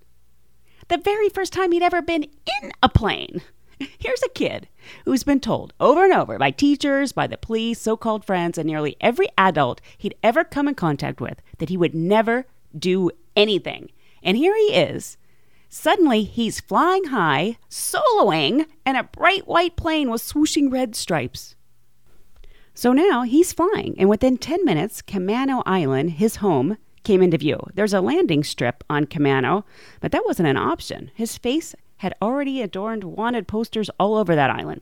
The 0.86 0.98
very 0.98 1.28
first 1.28 1.52
time 1.52 1.72
he'd 1.72 1.82
ever 1.82 2.00
been 2.00 2.22
in 2.62 2.70
a 2.80 2.88
plane. 2.88 3.42
Here's 3.98 4.22
a 4.22 4.28
kid 4.28 4.68
who's 5.04 5.22
been 5.22 5.40
told 5.40 5.72
over 5.80 6.04
and 6.04 6.12
over 6.12 6.38
by 6.38 6.50
teachers, 6.50 7.12
by 7.12 7.26
the 7.26 7.36
police, 7.38 7.80
so 7.80 7.96
called 7.96 8.24
friends, 8.24 8.58
and 8.58 8.66
nearly 8.66 8.96
every 9.00 9.28
adult 9.36 9.80
he'd 9.96 10.14
ever 10.22 10.44
come 10.44 10.68
in 10.68 10.74
contact 10.74 11.20
with 11.20 11.42
that 11.58 11.68
he 11.68 11.76
would 11.76 11.94
never 11.94 12.46
do 12.76 13.10
anything. 13.36 13.90
And 14.22 14.36
here 14.36 14.56
he 14.56 14.74
is. 14.74 15.16
Suddenly, 15.68 16.24
he's 16.24 16.60
flying 16.60 17.04
high, 17.04 17.58
soloing, 17.68 18.66
in 18.86 18.96
a 18.96 19.04
bright 19.04 19.46
white 19.46 19.76
plane 19.76 20.10
with 20.10 20.22
swooshing 20.22 20.72
red 20.72 20.96
stripes. 20.96 21.54
So 22.72 22.92
now 22.92 23.22
he's 23.22 23.52
flying, 23.52 23.94
and 23.98 24.08
within 24.08 24.38
10 24.38 24.64
minutes, 24.64 25.02
Camano 25.02 25.62
Island, 25.66 26.12
his 26.12 26.36
home, 26.36 26.78
came 27.02 27.22
into 27.22 27.38
view. 27.38 27.58
There's 27.74 27.92
a 27.92 28.00
landing 28.00 28.44
strip 28.44 28.84
on 28.88 29.06
Camano, 29.06 29.64
but 30.00 30.12
that 30.12 30.24
wasn't 30.24 30.48
an 30.48 30.56
option. 30.56 31.10
His 31.14 31.36
face 31.36 31.74
had 31.98 32.14
already 32.20 32.62
adorned 32.62 33.04
wanted 33.04 33.46
posters 33.46 33.90
all 33.98 34.16
over 34.16 34.34
that 34.34 34.50
island. 34.50 34.80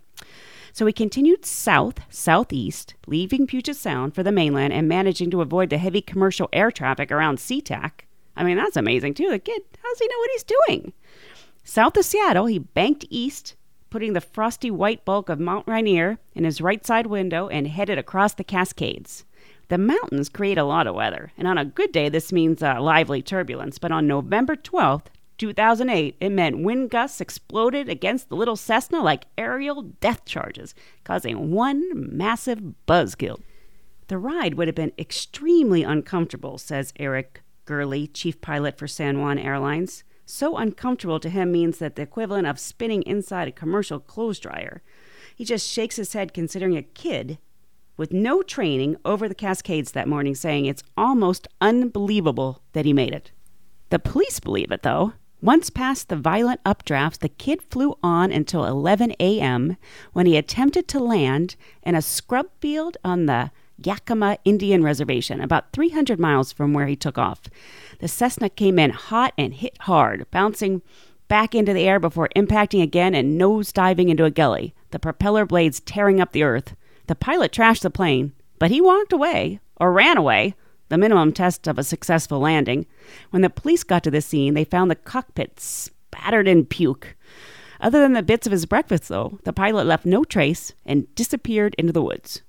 So 0.72 0.84
he 0.84 0.92
continued 0.92 1.46
south, 1.46 2.00
southeast, 2.10 2.94
leaving 3.06 3.46
Puget 3.46 3.76
Sound 3.76 4.14
for 4.14 4.22
the 4.22 4.32
mainland 4.32 4.72
and 4.72 4.86
managing 4.86 5.30
to 5.30 5.40
avoid 5.40 5.70
the 5.70 5.78
heavy 5.78 6.02
commercial 6.02 6.48
air 6.52 6.70
traffic 6.70 7.10
around 7.10 7.38
SeaTac. 7.38 8.02
I 8.36 8.44
mean, 8.44 8.56
that's 8.58 8.76
amazing 8.76 9.14
too. 9.14 9.30
The 9.30 9.38
kid, 9.38 9.62
how 9.82 9.88
does 9.88 9.98
he 9.98 10.06
know 10.06 10.18
what 10.18 10.30
he's 10.32 10.44
doing? 10.44 10.92
South 11.64 11.96
of 11.96 12.04
Seattle, 12.04 12.46
he 12.46 12.58
banked 12.58 13.06
east, 13.08 13.56
putting 13.88 14.12
the 14.12 14.20
frosty 14.20 14.70
white 14.70 15.04
bulk 15.04 15.28
of 15.28 15.40
Mount 15.40 15.66
Rainier 15.66 16.18
in 16.34 16.44
his 16.44 16.60
right 16.60 16.84
side 16.84 17.06
window 17.06 17.48
and 17.48 17.66
headed 17.66 17.96
across 17.98 18.34
the 18.34 18.44
Cascades. 18.44 19.24
The 19.68 19.78
mountains 19.78 20.28
create 20.28 20.58
a 20.58 20.64
lot 20.64 20.86
of 20.86 20.94
weather, 20.94 21.32
and 21.36 21.48
on 21.48 21.58
a 21.58 21.64
good 21.64 21.90
day, 21.90 22.08
this 22.08 22.30
means 22.30 22.62
uh, 22.62 22.80
lively 22.80 23.20
turbulence. 23.20 23.78
But 23.78 23.90
on 23.90 24.06
November 24.06 24.54
12th, 24.54 25.06
2008, 25.38 26.16
it 26.20 26.30
meant 26.30 26.62
wind 26.62 26.90
gusts 26.90 27.20
exploded 27.20 27.88
against 27.88 28.28
the 28.28 28.36
little 28.36 28.56
Cessna 28.56 29.02
like 29.02 29.26
aerial 29.36 29.82
death 29.82 30.24
charges, 30.24 30.74
causing 31.04 31.50
one 31.50 31.90
massive 31.94 32.62
buzzkill. 32.86 33.40
The 34.08 34.18
ride 34.18 34.54
would 34.54 34.68
have 34.68 34.74
been 34.74 34.92
extremely 34.98 35.82
uncomfortable, 35.82 36.58
says 36.58 36.92
Eric 36.98 37.42
Gurley, 37.64 38.06
chief 38.06 38.40
pilot 38.40 38.78
for 38.78 38.86
San 38.86 39.20
Juan 39.20 39.38
Airlines. 39.38 40.04
So 40.24 40.56
uncomfortable 40.56 41.20
to 41.20 41.28
him 41.28 41.52
means 41.52 41.78
that 41.78 41.96
the 41.96 42.02
equivalent 42.02 42.46
of 42.46 42.58
spinning 42.58 43.02
inside 43.02 43.48
a 43.48 43.52
commercial 43.52 44.00
clothes 44.00 44.38
dryer. 44.38 44.82
He 45.34 45.44
just 45.44 45.68
shakes 45.68 45.96
his 45.96 46.12
head 46.12 46.32
considering 46.32 46.76
a 46.76 46.82
kid 46.82 47.38
with 47.96 48.12
no 48.12 48.42
training 48.42 48.96
over 49.04 49.28
the 49.28 49.34
Cascades 49.34 49.92
that 49.92 50.08
morning, 50.08 50.34
saying 50.34 50.66
it's 50.66 50.82
almost 50.96 51.48
unbelievable 51.60 52.62
that 52.72 52.84
he 52.84 52.92
made 52.92 53.14
it. 53.14 53.32
The 53.90 53.98
police 53.98 54.40
believe 54.40 54.70
it, 54.70 54.82
though. 54.82 55.12
Once 55.42 55.68
past 55.68 56.08
the 56.08 56.16
violent 56.16 56.62
updrafts, 56.64 57.18
the 57.18 57.28
kid 57.28 57.60
flew 57.62 57.94
on 58.02 58.32
until 58.32 58.64
11 58.64 59.14
a.m. 59.20 59.76
when 60.12 60.24
he 60.26 60.36
attempted 60.36 60.88
to 60.88 60.98
land 60.98 61.56
in 61.82 61.94
a 61.94 62.02
scrub 62.02 62.46
field 62.60 62.96
on 63.04 63.26
the 63.26 63.50
Yakima 63.84 64.38
Indian 64.46 64.82
Reservation, 64.82 65.40
about 65.40 65.72
300 65.72 66.18
miles 66.18 66.52
from 66.52 66.72
where 66.72 66.86
he 66.86 66.96
took 66.96 67.18
off. 67.18 67.42
The 67.98 68.08
Cessna 68.08 68.48
came 68.48 68.78
in 68.78 68.90
hot 68.90 69.34
and 69.36 69.52
hit 69.52 69.76
hard, 69.82 70.26
bouncing 70.30 70.80
back 71.28 71.54
into 71.54 71.74
the 71.74 71.84
air 71.86 72.00
before 72.00 72.30
impacting 72.34 72.82
again 72.82 73.14
and 73.14 73.36
nose 73.36 73.72
diving 73.72 74.08
into 74.08 74.24
a 74.24 74.30
gully, 74.30 74.74
the 74.90 74.98
propeller 74.98 75.44
blades 75.44 75.80
tearing 75.80 76.20
up 76.20 76.32
the 76.32 76.44
earth. 76.44 76.74
The 77.08 77.14
pilot 77.14 77.52
trashed 77.52 77.82
the 77.82 77.90
plane, 77.90 78.32
but 78.58 78.70
he 78.70 78.80
walked 78.80 79.12
away, 79.12 79.60
or 79.76 79.92
ran 79.92 80.16
away, 80.16 80.54
the 80.88 80.98
minimum 80.98 81.32
test 81.32 81.66
of 81.66 81.78
a 81.78 81.84
successful 81.84 82.40
landing. 82.40 82.86
When 83.30 83.42
the 83.42 83.50
police 83.50 83.84
got 83.84 84.02
to 84.04 84.10
the 84.10 84.20
scene, 84.20 84.54
they 84.54 84.64
found 84.64 84.90
the 84.90 84.96
cockpit 84.96 85.58
spattered 85.60 86.48
in 86.48 86.64
puke. 86.66 87.16
Other 87.80 88.00
than 88.00 88.14
the 88.14 88.22
bits 88.22 88.46
of 88.46 88.52
his 88.52 88.66
breakfast, 88.66 89.08
though, 89.08 89.38
the 89.44 89.52
pilot 89.52 89.86
left 89.86 90.06
no 90.06 90.24
trace 90.24 90.72
and 90.84 91.12
disappeared 91.14 91.74
into 91.76 91.92
the 91.92 92.02
woods. 92.02 92.42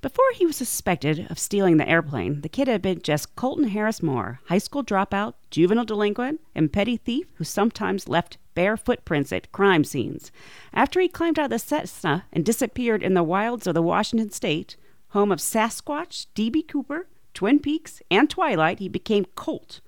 Before 0.00 0.32
he 0.34 0.44
was 0.44 0.56
suspected 0.56 1.26
of 1.30 1.38
stealing 1.38 1.78
the 1.78 1.88
airplane, 1.88 2.42
the 2.42 2.48
kid 2.50 2.68
had 2.68 2.82
been 2.82 3.00
just 3.00 3.34
Colton 3.36 3.68
Harris 3.68 4.02
Moore, 4.02 4.40
high 4.48 4.58
school 4.58 4.84
dropout, 4.84 5.32
juvenile 5.50 5.86
delinquent, 5.86 6.42
and 6.54 6.70
petty 6.70 6.98
thief 6.98 7.26
who 7.36 7.44
sometimes 7.44 8.06
left 8.06 8.36
bare 8.54 8.76
footprints 8.76 9.32
at 9.32 9.50
crime 9.50 9.82
scenes. 9.82 10.30
After 10.74 11.00
he 11.00 11.08
climbed 11.08 11.38
out 11.38 11.46
of 11.46 11.50
the 11.52 11.58
Cessna 11.58 12.26
and 12.32 12.44
disappeared 12.44 13.02
in 13.02 13.14
the 13.14 13.22
wilds 13.22 13.66
of 13.66 13.72
the 13.72 13.80
Washington 13.80 14.30
state, 14.30 14.76
home 15.08 15.32
of 15.32 15.38
Sasquatch, 15.38 16.26
D.B. 16.34 16.62
Cooper, 16.64 17.06
Twin 17.34 17.58
Peaks, 17.58 18.00
and 18.10 18.30
Twilight, 18.30 18.78
he 18.78 18.88
became 18.88 19.26
Colt, 19.34 19.80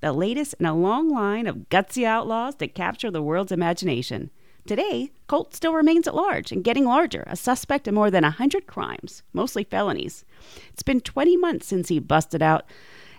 the 0.00 0.12
latest 0.12 0.54
in 0.58 0.66
a 0.66 0.74
long 0.74 1.10
line 1.10 1.46
of 1.46 1.68
gutsy 1.68 2.04
outlaws 2.04 2.56
that 2.56 2.74
capture 2.74 3.10
the 3.10 3.22
world's 3.22 3.52
imagination. 3.52 4.30
Today, 4.66 5.10
Colt 5.26 5.54
still 5.54 5.72
remains 5.74 6.08
at 6.08 6.14
large 6.14 6.52
and 6.52 6.64
getting 6.64 6.84
larger, 6.84 7.24
a 7.26 7.36
suspect 7.36 7.86
in 7.86 7.94
more 7.94 8.10
than 8.10 8.24
a 8.24 8.28
100 8.28 8.66
crimes, 8.66 9.22
mostly 9.32 9.64
felonies. 9.64 10.24
It's 10.72 10.82
been 10.82 11.00
20 11.00 11.36
months 11.36 11.66
since 11.66 11.88
he 11.88 11.98
busted 11.98 12.42
out 12.42 12.64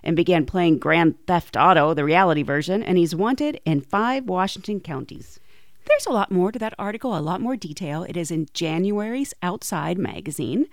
and 0.04 0.15
began 0.15 0.45
playing 0.45 0.80
Grand 0.80 1.15
Theft 1.28 1.56
Auto, 1.56 1.93
the 1.93 2.04
reality 2.04 2.43
version, 2.43 2.82
and 2.82 2.97
he's 2.97 3.15
wanted 3.15 3.60
in 3.65 3.82
five 3.82 4.26
Washington 4.26 4.80
counties. 4.80 5.39
There's 5.86 6.06
a 6.06 6.12
lot 6.12 6.32
more 6.32 6.52
to 6.52 6.60
that 6.60 6.74
article, 6.80 7.17
a 7.17 7.19
lot 7.19 7.41
more 7.41 7.56
detail. 7.56 8.04
It 8.04 8.15
is 8.15 8.32
in 8.32 8.47
January's 8.54 9.34
Outside 9.43 9.97
magazine. 9.97 10.67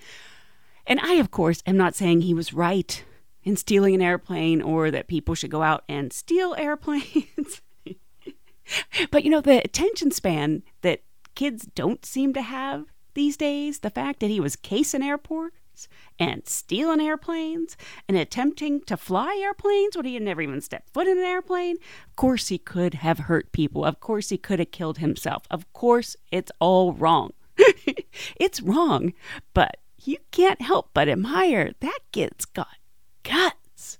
And 0.88 0.98
I, 1.00 1.14
of 1.14 1.30
course, 1.30 1.62
am 1.66 1.76
not 1.76 1.94
saying 1.94 2.22
he 2.22 2.32
was 2.32 2.54
right 2.54 3.04
in 3.44 3.56
stealing 3.56 3.94
an 3.94 4.02
airplane 4.02 4.62
or 4.62 4.90
that 4.90 5.06
people 5.06 5.34
should 5.34 5.50
go 5.50 5.62
out 5.62 5.84
and 5.86 6.12
steal 6.12 6.54
airplanes. 6.56 7.60
but 9.10 9.22
you 9.22 9.30
know, 9.30 9.42
the 9.42 9.62
attention 9.62 10.10
span 10.10 10.62
that 10.80 11.02
kids 11.34 11.68
don't 11.74 12.06
seem 12.06 12.32
to 12.32 12.42
have 12.42 12.86
these 13.12 13.36
days, 13.36 13.80
the 13.80 13.90
fact 13.90 14.20
that 14.20 14.30
he 14.30 14.40
was 14.40 14.56
casing 14.56 15.02
airports 15.02 15.88
and 16.18 16.48
stealing 16.48 17.00
airplanes 17.00 17.76
and 18.08 18.16
attempting 18.16 18.80
to 18.80 18.96
fly 18.96 19.38
airplanes 19.42 19.94
when 19.94 20.06
he 20.06 20.14
had 20.14 20.22
never 20.22 20.40
even 20.40 20.60
stepped 20.60 20.90
foot 20.90 21.06
in 21.06 21.18
an 21.18 21.24
airplane. 21.24 21.76
Of 22.06 22.16
course, 22.16 22.48
he 22.48 22.58
could 22.58 22.94
have 22.94 23.18
hurt 23.20 23.52
people. 23.52 23.84
Of 23.84 24.00
course, 24.00 24.30
he 24.30 24.38
could 24.38 24.58
have 24.58 24.70
killed 24.70 24.98
himself. 24.98 25.44
Of 25.50 25.70
course, 25.74 26.16
it's 26.32 26.50
all 26.60 26.94
wrong. 26.94 27.32
it's 28.36 28.62
wrong, 28.62 29.12
but 29.52 29.76
you 30.04 30.18
can't 30.30 30.60
help 30.60 30.90
but 30.94 31.08
admire 31.08 31.72
that 31.80 31.98
kid's 32.12 32.44
got 32.44 32.76
guts. 33.22 33.98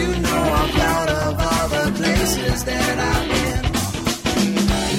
you 0.00 0.06
know 0.06 0.42
I'm 0.58 0.70
proud 0.70 1.08
of 1.08 1.40
all 1.40 1.68
the 1.68 1.92
places 1.96 2.64
that 2.64 2.98
I've 2.98 3.28
been. 3.32 3.62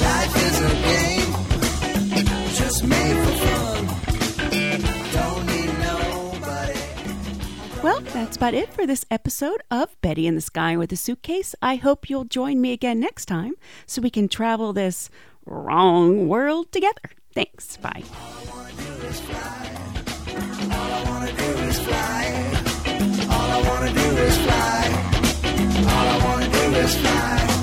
Life 0.07 0.35
is 0.47 0.57
a 0.61 0.73
game, 0.87 1.31
just 2.55 2.83
made 2.83 3.17
for 3.25 3.33
fun. 3.45 3.70
That's 8.05 8.37
about 8.37 8.53
it 8.53 8.73
for 8.73 8.85
this 8.85 9.05
episode 9.09 9.61
of 9.71 9.99
Betty 10.01 10.27
in 10.27 10.35
the 10.35 10.41
Sky 10.41 10.75
with 10.77 10.91
a 10.91 10.95
Suitcase. 10.95 11.55
I 11.61 11.75
hope 11.75 12.09
you'll 12.09 12.25
join 12.25 12.59
me 12.59 12.71
again 12.73 12.99
next 12.99 13.25
time 13.25 13.53
so 13.85 14.01
we 14.01 14.09
can 14.09 14.27
travel 14.27 14.73
this 14.73 15.09
wrong 15.45 16.27
world 16.27 16.71
together. 16.71 17.11
Thanks. 17.33 17.77
Bye. 17.77 18.03
All 18.11 18.17
I 18.17 18.43
wanna 18.49 18.73
do 18.75 18.93
is 19.07 19.19
fly. 19.21 19.69
All 20.69 20.91
I 23.51 23.61
wanna 23.69 23.93
do 23.93 24.17
is 24.17 24.37
fly. 24.37 24.89
All 25.87 26.07
I 26.07 26.17
wanna 26.23 26.49
do 26.51 26.75
is 26.77 26.95
fly. 26.97 27.60